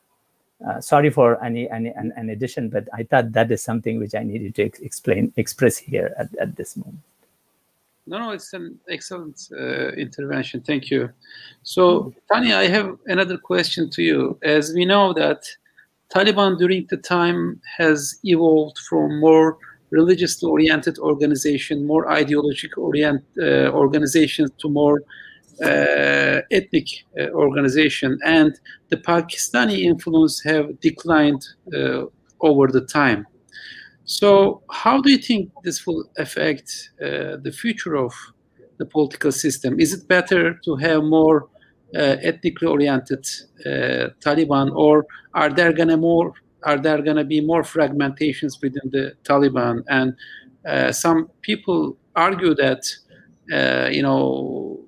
[0.66, 4.14] Uh, sorry for any, any an, an addition, but I thought that is something which
[4.14, 7.00] I needed to ex- explain express here at, at this moment.
[8.06, 10.60] No, no, it's an excellent uh, intervention.
[10.60, 11.10] Thank you.
[11.62, 14.38] So, Tanya, I have another question to you.
[14.42, 15.44] As we know that
[16.12, 19.56] Taliban during the time has evolved from more
[19.90, 25.02] religiously oriented organization, more ideological orient uh, organizations to more
[25.60, 26.86] ethnic
[27.18, 28.58] uh, organization, and
[28.90, 32.04] the Pakistani influence have declined uh,
[32.40, 33.26] over the time.
[34.04, 38.12] So, how do you think this will affect uh, the future of
[38.78, 39.78] the political system?
[39.78, 41.48] Is it better to have more
[41.94, 43.24] uh, ethnically oriented
[43.66, 46.32] uh, Taliban, or are there gonna more
[46.64, 49.82] are there gonna be more fragmentations within the Taliban?
[49.88, 50.14] And
[50.66, 52.82] uh, some people argue that
[53.52, 54.80] uh, you know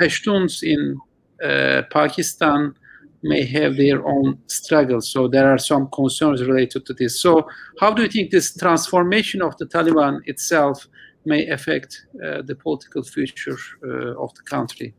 [0.00, 0.98] Pashtuns in
[1.42, 2.74] uh, Pakistan
[3.22, 5.10] may have their own struggles.
[5.10, 7.20] So there are some concerns related to this.
[7.20, 10.86] So how do you think this transformation of the Taliban itself
[11.24, 14.94] may affect uh, the political future uh, of the country?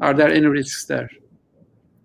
[0.00, 1.10] Are there any risks there?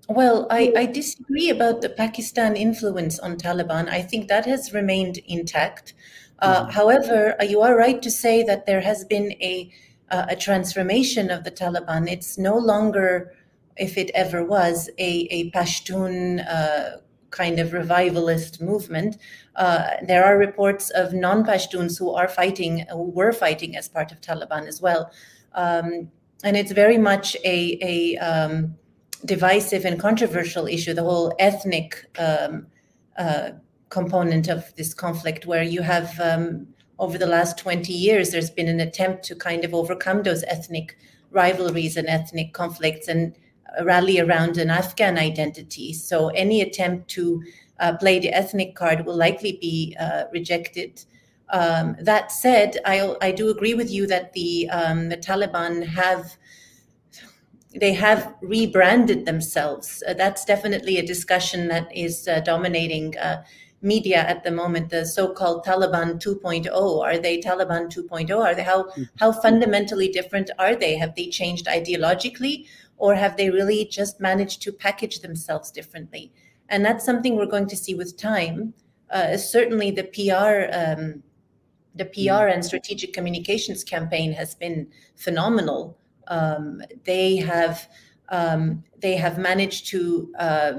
[0.07, 3.89] Well, I, I, disagree about the Pakistan influence on Taliban.
[3.89, 5.95] I think that has remained intact.
[6.39, 6.71] Uh, mm-hmm.
[6.71, 9.71] However, you are right to say that there has been a
[10.09, 12.09] a transformation of the Taliban.
[12.09, 13.33] It's no longer
[13.77, 16.97] if it ever was, a, a Pashtun uh,
[17.29, 19.17] kind of revivalist movement.
[19.55, 24.21] Uh, there are reports of non-Pashtuns who are fighting, who were fighting as part of
[24.21, 25.11] Taliban as well,
[25.53, 26.09] um,
[26.43, 28.75] and it's very much a, a um,
[29.25, 30.93] divisive and controversial issue.
[30.93, 32.67] The whole ethnic um,
[33.17, 33.51] uh,
[33.89, 36.67] component of this conflict, where you have um,
[36.99, 40.97] over the last 20 years, there's been an attempt to kind of overcome those ethnic
[41.31, 43.35] rivalries and ethnic conflicts and
[43.83, 45.93] rally around an Afghan identity.
[45.93, 47.43] So any attempt to
[47.79, 51.03] uh, play the ethnic card will likely be uh, rejected.
[51.49, 56.37] Um, that said, I, I do agree with you that the um, the Taliban have
[57.77, 60.01] they have rebranded themselves.
[60.07, 63.43] Uh, that's definitely a discussion that is uh, dominating uh,
[63.81, 64.89] media at the moment.
[64.89, 68.37] The so-called Taliban 2.0 are they Taliban 2.0?
[68.37, 69.03] Are they how hmm.
[69.19, 70.95] how fundamentally different are they?
[70.97, 76.31] Have they changed ideologically, or have they really just managed to package themselves differently?
[76.69, 78.73] And that's something we're going to see with time.
[79.11, 81.23] Uh, certainly, the PR, um,
[81.93, 85.97] the PR and strategic communications campaign has been phenomenal.
[86.27, 87.87] Um, they have
[88.29, 90.73] um, they have managed to uh,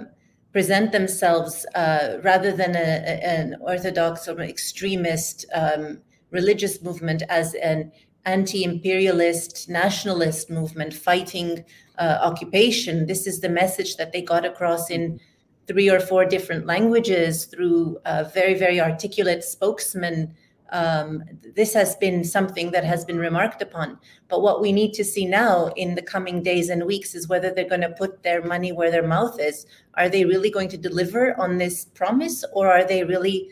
[0.57, 2.89] present themselves uh, rather than a,
[3.23, 5.99] an orthodox or extremist um,
[6.31, 7.93] religious movement as an
[8.25, 11.63] anti-imperialist nationalist movement fighting
[11.99, 13.05] uh, occupation.
[13.05, 15.21] This is the message that they got across in
[15.67, 17.99] three or four different languages through
[18.33, 20.35] very, very articulate spokesmen.
[20.71, 21.23] Um,
[21.55, 23.99] this has been something that has been remarked upon.
[24.29, 27.51] But what we need to see now in the coming days and weeks is whether
[27.51, 29.67] they're going to put their money where their mouth is.
[29.95, 33.51] Are they really going to deliver on this promise, or are they really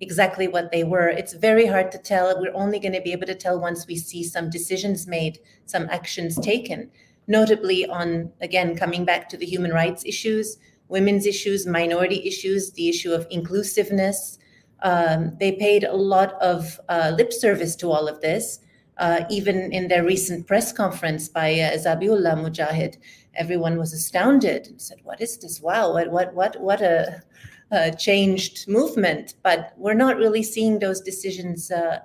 [0.00, 1.08] exactly what they were?
[1.08, 2.40] It's very hard to tell.
[2.40, 5.88] We're only going to be able to tell once we see some decisions made, some
[5.90, 6.90] actions taken
[7.28, 10.56] notably on, again, coming back to the human rights issues,
[10.88, 14.38] women's issues, minority issues, the issue of inclusiveness.
[14.82, 18.60] Um, they paid a lot of uh, lip service to all of this.
[18.98, 22.96] Uh, even in their recent press conference by uh, Zabihullah Mujahid,
[23.34, 25.60] everyone was astounded and said, "What is this?
[25.60, 25.92] Wow!
[25.92, 27.22] What what what what a
[27.70, 32.00] uh, changed movement, but we're not really seeing those decisions uh,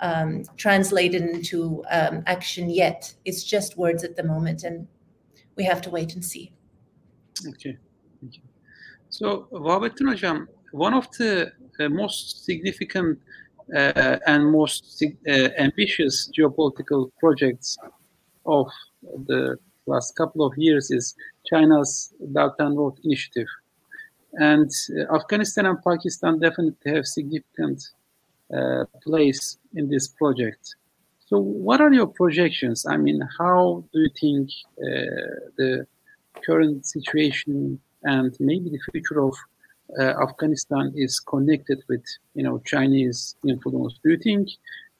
[0.00, 3.12] um, translated into um, action yet.
[3.24, 4.86] It's just words at the moment, and
[5.56, 6.52] we have to wait and see.
[7.46, 7.76] Okay,
[8.20, 8.42] thank you.
[9.10, 11.52] So, Vahabettin Hocam, one of the
[11.88, 13.18] most significant
[13.74, 17.76] uh, and most uh, ambitious geopolitical projects
[18.46, 18.66] of
[19.26, 21.14] the last couple of years is
[21.46, 23.46] China's Belt and Road Initiative.
[24.34, 27.82] And uh, Afghanistan and Pakistan definitely have significant
[28.54, 30.74] uh, place in this project.
[31.26, 32.86] So, what are your projections?
[32.86, 34.48] I mean, how do you think
[34.78, 35.86] uh, the
[36.46, 39.57] current situation and maybe the future of uh,
[39.98, 42.04] Afghanistan is connected with,
[42.34, 43.98] you know, Chinese influence?
[44.02, 44.48] Do you think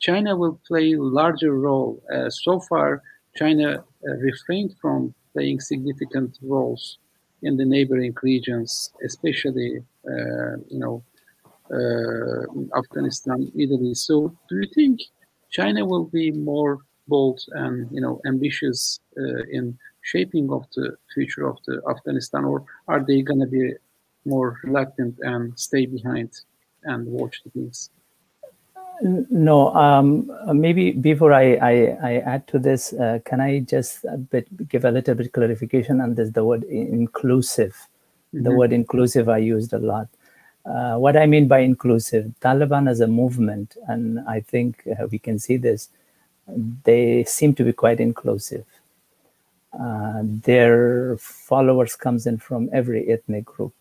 [0.00, 2.02] China will play a larger role?
[2.12, 3.02] Uh, so far,
[3.36, 6.98] China uh, refrained from playing significant roles
[7.42, 11.02] in the neighboring regions, especially, uh, you know,
[11.70, 13.94] uh, Afghanistan, Italy.
[13.94, 15.00] So, do you think
[15.50, 21.46] China will be more bold and, you know, ambitious uh, in shaping of the future
[21.46, 23.74] of the Afghanistan, or are they going to be
[24.28, 26.30] more reluctant and stay behind
[26.84, 27.90] and watch the things?
[29.00, 31.72] No, um, maybe before I, I,
[32.02, 36.00] I, add to this, uh, can I just a bit, give a little bit clarification
[36.00, 36.30] on this?
[36.30, 37.74] The word inclusive,
[38.34, 38.42] mm-hmm.
[38.42, 40.08] the word inclusive I used a lot.
[40.66, 45.20] Uh, what I mean by inclusive, Taliban as a movement, and I think uh, we
[45.20, 45.90] can see this,
[46.84, 48.66] they seem to be quite inclusive.
[49.78, 53.72] Uh, their followers comes in from every ethnic group.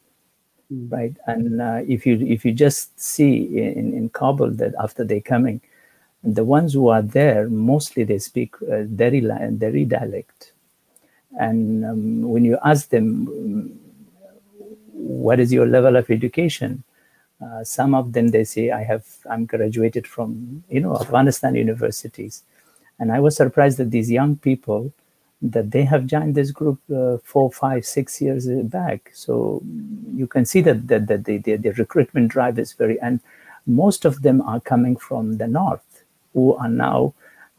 [0.69, 1.15] Right?
[1.27, 5.61] And uh, if you if you just see in, in Kabul that after they coming,
[6.23, 10.53] the ones who are there mostly they speak uh, Dari Dari dialect,
[11.39, 13.79] and um, when you ask them
[14.91, 16.83] what is your level of education,
[17.43, 22.43] uh, some of them they say I have I'm graduated from you know Afghanistan universities,
[22.99, 24.91] and I was surprised that these young people
[25.41, 29.11] that they have joined this group uh, four, five, six years back.
[29.13, 29.61] So
[30.13, 33.19] you can see that, that, that the, the, the, recruitment drive is very, and
[33.67, 36.03] most of them are coming from the north
[36.33, 37.13] who are now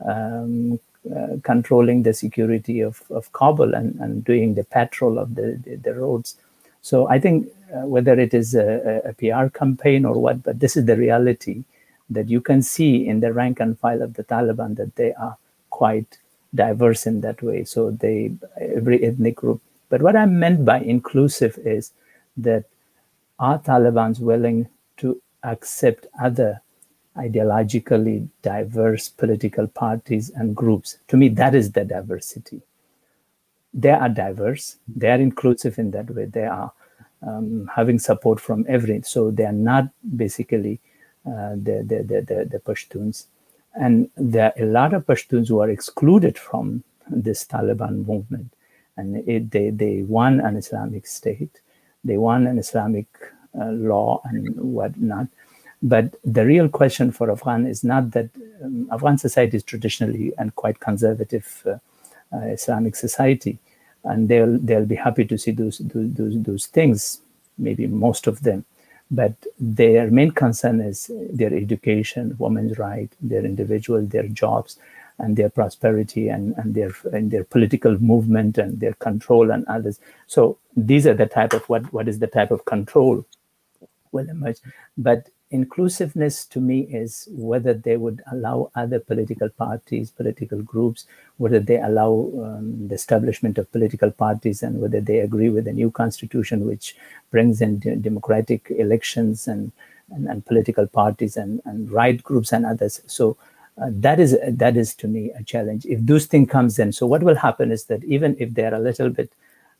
[0.05, 0.81] um,
[1.15, 5.77] uh, controlling the security of, of Kabul and, and doing the patrol of the, the,
[5.77, 6.37] the roads.
[6.83, 10.77] So I think uh, whether it is a, a PR campaign or what, but this
[10.77, 11.65] is the reality
[12.11, 15.37] that you can see in the rank and file of the Taliban that they are
[15.71, 16.19] quite
[16.55, 17.65] diverse in that way.
[17.65, 19.61] So they every ethnic group.
[19.89, 21.93] But what I meant by inclusive is
[22.37, 22.65] that
[23.39, 24.69] are Taliban's willing
[24.99, 26.61] to accept other
[27.17, 30.99] ideologically diverse political parties and groups?
[31.09, 32.63] To me, that is the diversity.
[33.73, 34.77] They are diverse.
[34.89, 36.25] They are inclusive in that way.
[36.25, 36.73] They are
[37.23, 39.03] um, having support from every.
[39.03, 40.81] So they are not basically
[41.27, 43.27] uh, the, the, the, the, the Pashtuns
[43.75, 48.53] and there are a lot of Pashtuns who are excluded from this Taliban movement.
[48.97, 51.61] And it, they, they won an Islamic state,
[52.05, 53.07] they won an Islamic
[53.59, 55.29] uh, law and whatnot.
[55.81, 58.31] But the real question for Afghan is not that
[58.65, 61.79] um, Afghan society is traditionally and quite conservative uh,
[62.35, 63.59] uh, Islamic society,
[64.03, 67.21] and they'll they'll be happy to see those those those things,
[67.59, 68.65] maybe most of them
[69.11, 74.79] but their main concern is their education, women's right, their individual, their jobs,
[75.19, 79.99] and their prosperity, and, and their and their political movement, and their control, and others.
[80.27, 83.25] So these are the type of what what is the type of control
[84.13, 84.59] will emerge.
[84.97, 91.07] But inclusiveness to me is whether they would allow other political parties, political groups,
[91.39, 95.73] whether they allow um, the establishment of political parties, and whether they agree with the
[95.73, 96.97] new constitution, which
[97.31, 99.73] brings in de- democratic elections and,
[100.11, 103.01] and, and, political parties and, and right groups and others.
[103.07, 103.37] So
[103.81, 105.87] uh, that is that is to me a challenge.
[105.87, 108.81] If those things comes in, so what will happen is that even if they're a
[108.81, 109.33] little bit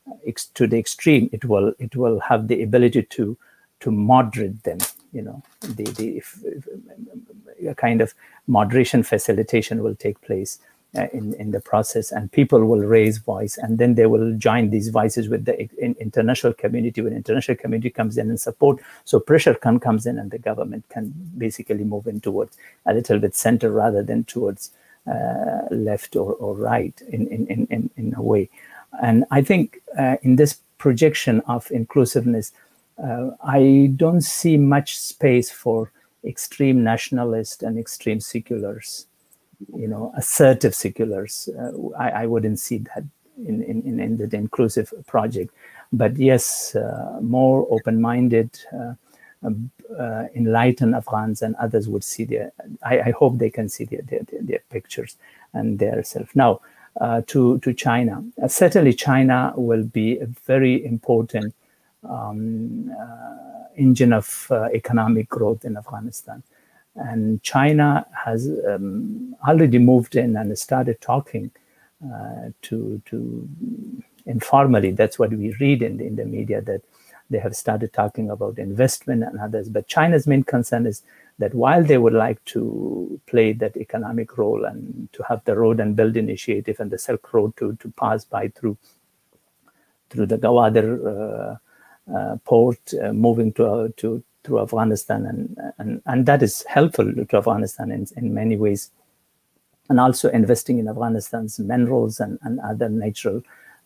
[0.09, 3.37] uh, ex- to the extreme, it will it will have the ability to
[3.81, 4.79] to moderate them
[5.13, 6.67] you know the the if, if,
[7.67, 8.13] a kind of
[8.47, 10.59] moderation facilitation will take place
[10.97, 14.69] uh, in in the process and people will raise voice and then they will join
[14.69, 17.01] these voices with the in, international community.
[17.01, 20.85] When international community comes in and support so pressure can comes in and the government
[20.89, 24.71] can basically move in towards a little bit center rather than towards
[25.07, 28.49] uh, left or, or right in, in in in a way.
[29.01, 32.53] And i think uh, in this projection of inclusiveness
[33.03, 35.91] uh, I don't see much space for
[36.25, 39.07] extreme nationalists and extreme seculars,
[39.75, 41.49] you know, assertive seculars.
[41.57, 43.03] Uh, I, I, wouldn't see that
[43.47, 45.53] in, in, in the inclusive project.
[45.93, 48.93] But yes, uh, more open-minded, uh,
[49.43, 52.51] um, uh, enlightened Afghans and others would see their.
[52.83, 55.15] I, I hope they can see their, their, their pictures
[55.53, 56.35] and their self.
[56.35, 56.59] Now,
[56.99, 61.55] uh, to to China, certainly China will be a very important
[62.07, 66.43] um, uh, engine of economic growth in Afghanistan.
[66.95, 71.51] And China has um, already moved in and started talking
[72.61, 73.49] to to
[74.25, 74.91] informally.
[74.91, 76.81] That's what we read in the, in the media that
[77.29, 79.69] they have started talking about investment and others.
[79.69, 81.03] But China's main concern is
[81.37, 85.79] that while they would like to play that economic role and to have the road
[85.79, 88.77] and build initiative and the Silk Road to, to pass by through
[90.09, 91.57] through the Gwadar uh, uh,
[92.45, 97.37] port, uh, moving to uh, to through Afghanistan, and, and and that is helpful to
[97.37, 98.91] Afghanistan in, in many ways,
[99.89, 103.41] and also investing in Afghanistan's minerals and, and other natural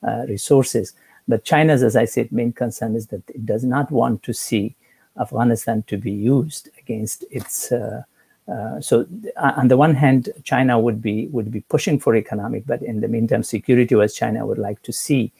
[0.07, 0.93] uh, resources.
[1.27, 4.75] But China's, as I said, main concern is that it does not want to see
[5.19, 7.71] Afghanistan to be used against its.
[7.71, 8.03] Uh,
[8.51, 12.65] uh, so, uh, on the one hand, China would be would be pushing for economic,
[12.65, 15.31] but in the meantime, security-wise, China would like to see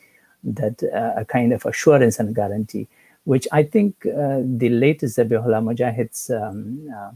[0.44, 2.88] that uh, a kind of assurance and guarantee,
[3.24, 7.12] which I think uh, the latest Zabihullah Mujahid's um, uh,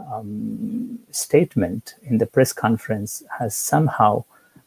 [0.00, 4.24] um, statement in the press conference has somehow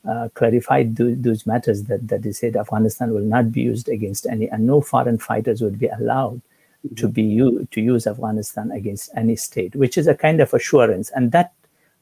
[0.08, 4.26] uh, clarified th- those matters that, that they said Afghanistan will not be used against
[4.26, 6.42] any, and no foreign fighters would be allowed
[6.86, 6.96] mm-hmm.
[6.96, 11.10] to be u- to use Afghanistan against any state, which is a kind of assurance.
[11.12, 11.54] And that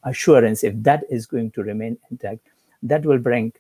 [0.03, 2.40] assurance, if that is going to remain intact,
[2.82, 3.53] that will bring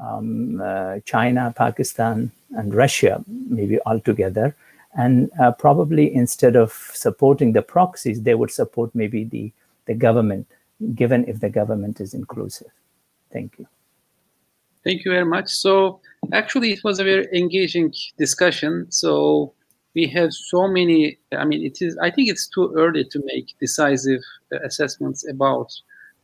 [0.00, 4.54] um, uh, China, Pakistan, and Russia maybe all together.
[4.96, 9.52] And uh, probably instead of supporting the proxies, they would support maybe the,
[9.86, 10.46] the government,
[10.94, 12.70] given if the government is inclusive.
[13.32, 13.66] Thank you.
[14.84, 15.48] Thank you very much.
[15.48, 16.00] So
[16.32, 18.86] actually, it was a very engaging discussion.
[18.90, 19.52] So
[19.94, 21.18] we have so many.
[21.32, 21.96] I mean, it is.
[21.98, 24.20] I think it's too early to make decisive
[24.52, 25.72] uh, assessments about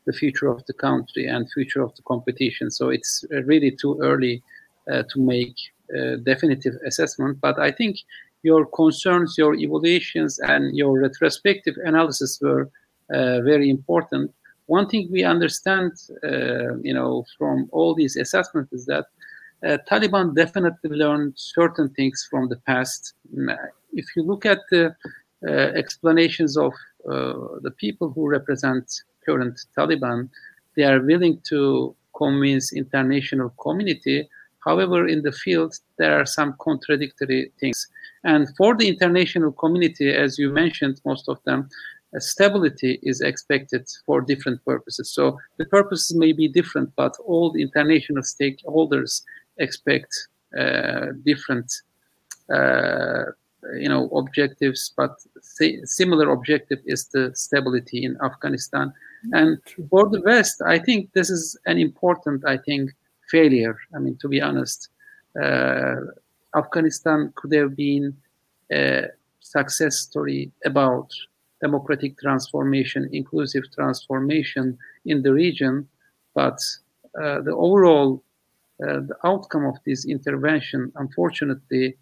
[0.07, 2.71] the future of the country and future of the competition.
[2.71, 4.43] So it's uh, really too early
[4.91, 5.57] uh, to make
[5.95, 7.41] a definitive assessment.
[7.41, 7.99] But I think
[8.43, 12.71] your concerns, your evaluations, and your retrospective analysis were
[13.13, 14.33] uh, very important
[14.71, 15.91] one thing we understand,
[16.23, 19.07] uh, you know, from all these assessments is that
[19.67, 23.15] uh, Taliban definitely learned certain things from the past.
[23.37, 23.57] Mm,
[23.93, 24.95] if you look at the
[25.45, 25.51] uh,
[25.83, 26.73] explanations of
[27.05, 28.87] uh, the people who represent
[29.31, 30.29] current Taliban,
[30.77, 34.29] they are willing to convince international community.
[34.65, 37.87] However, in the field, there are some contradictory things.
[38.25, 41.69] And for the international community, as you mentioned, most of them,
[42.19, 45.11] stability is expected for different purposes.
[45.15, 49.23] So the purposes may be different, but all the international stakeholders
[49.59, 50.13] expect
[50.59, 51.73] uh, different,
[52.53, 53.27] uh,
[53.79, 54.93] you know, objectives.
[54.97, 55.13] But
[55.85, 58.93] similar objective is the stability in Afghanistan.
[59.33, 59.59] And
[59.91, 62.91] for the West, I think this is an important, I think,
[63.31, 63.77] failure.
[63.95, 64.89] I mean, to be honest,
[65.41, 65.97] uh,
[66.57, 68.17] Afghanistan could have been
[68.73, 69.07] a
[69.41, 71.09] success story about
[71.61, 75.89] democratic transformation, inclusive transformation in the region.
[76.35, 76.59] But
[77.21, 78.23] uh, the overall
[78.83, 81.99] uh, the outcome of this intervention, unfortunately,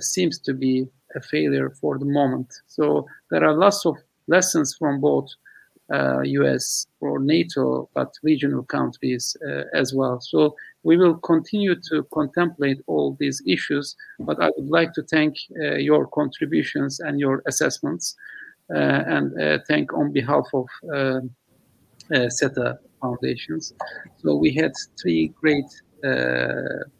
[0.00, 2.52] seems to be a failure for the moment.
[2.66, 3.96] So there are lots of
[4.26, 5.28] lessons from both
[5.90, 10.20] US uh, or NATO, but regional countries uh, as well.
[10.20, 15.36] So we will continue to contemplate all these issues, but I would like to thank
[15.60, 18.16] uh, your contributions and your assessments.
[18.70, 21.20] Uh, and uh, thank on behalf of uh,
[22.28, 23.72] SETA Foundations.
[24.18, 25.64] So we had three great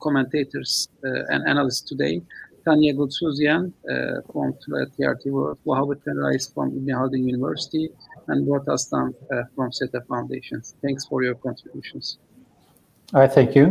[0.00, 2.20] commentators and analysts today.
[2.64, 4.52] Tanya Goudsouzian uh, from
[4.98, 7.88] TRT World, Wahabuddin Ra'ees from Ibn Haldun University,
[8.28, 10.74] and Murat Aslan uh, from SETA Foundations.
[10.82, 12.18] Thanks for your contributions.
[13.14, 13.66] I thank you.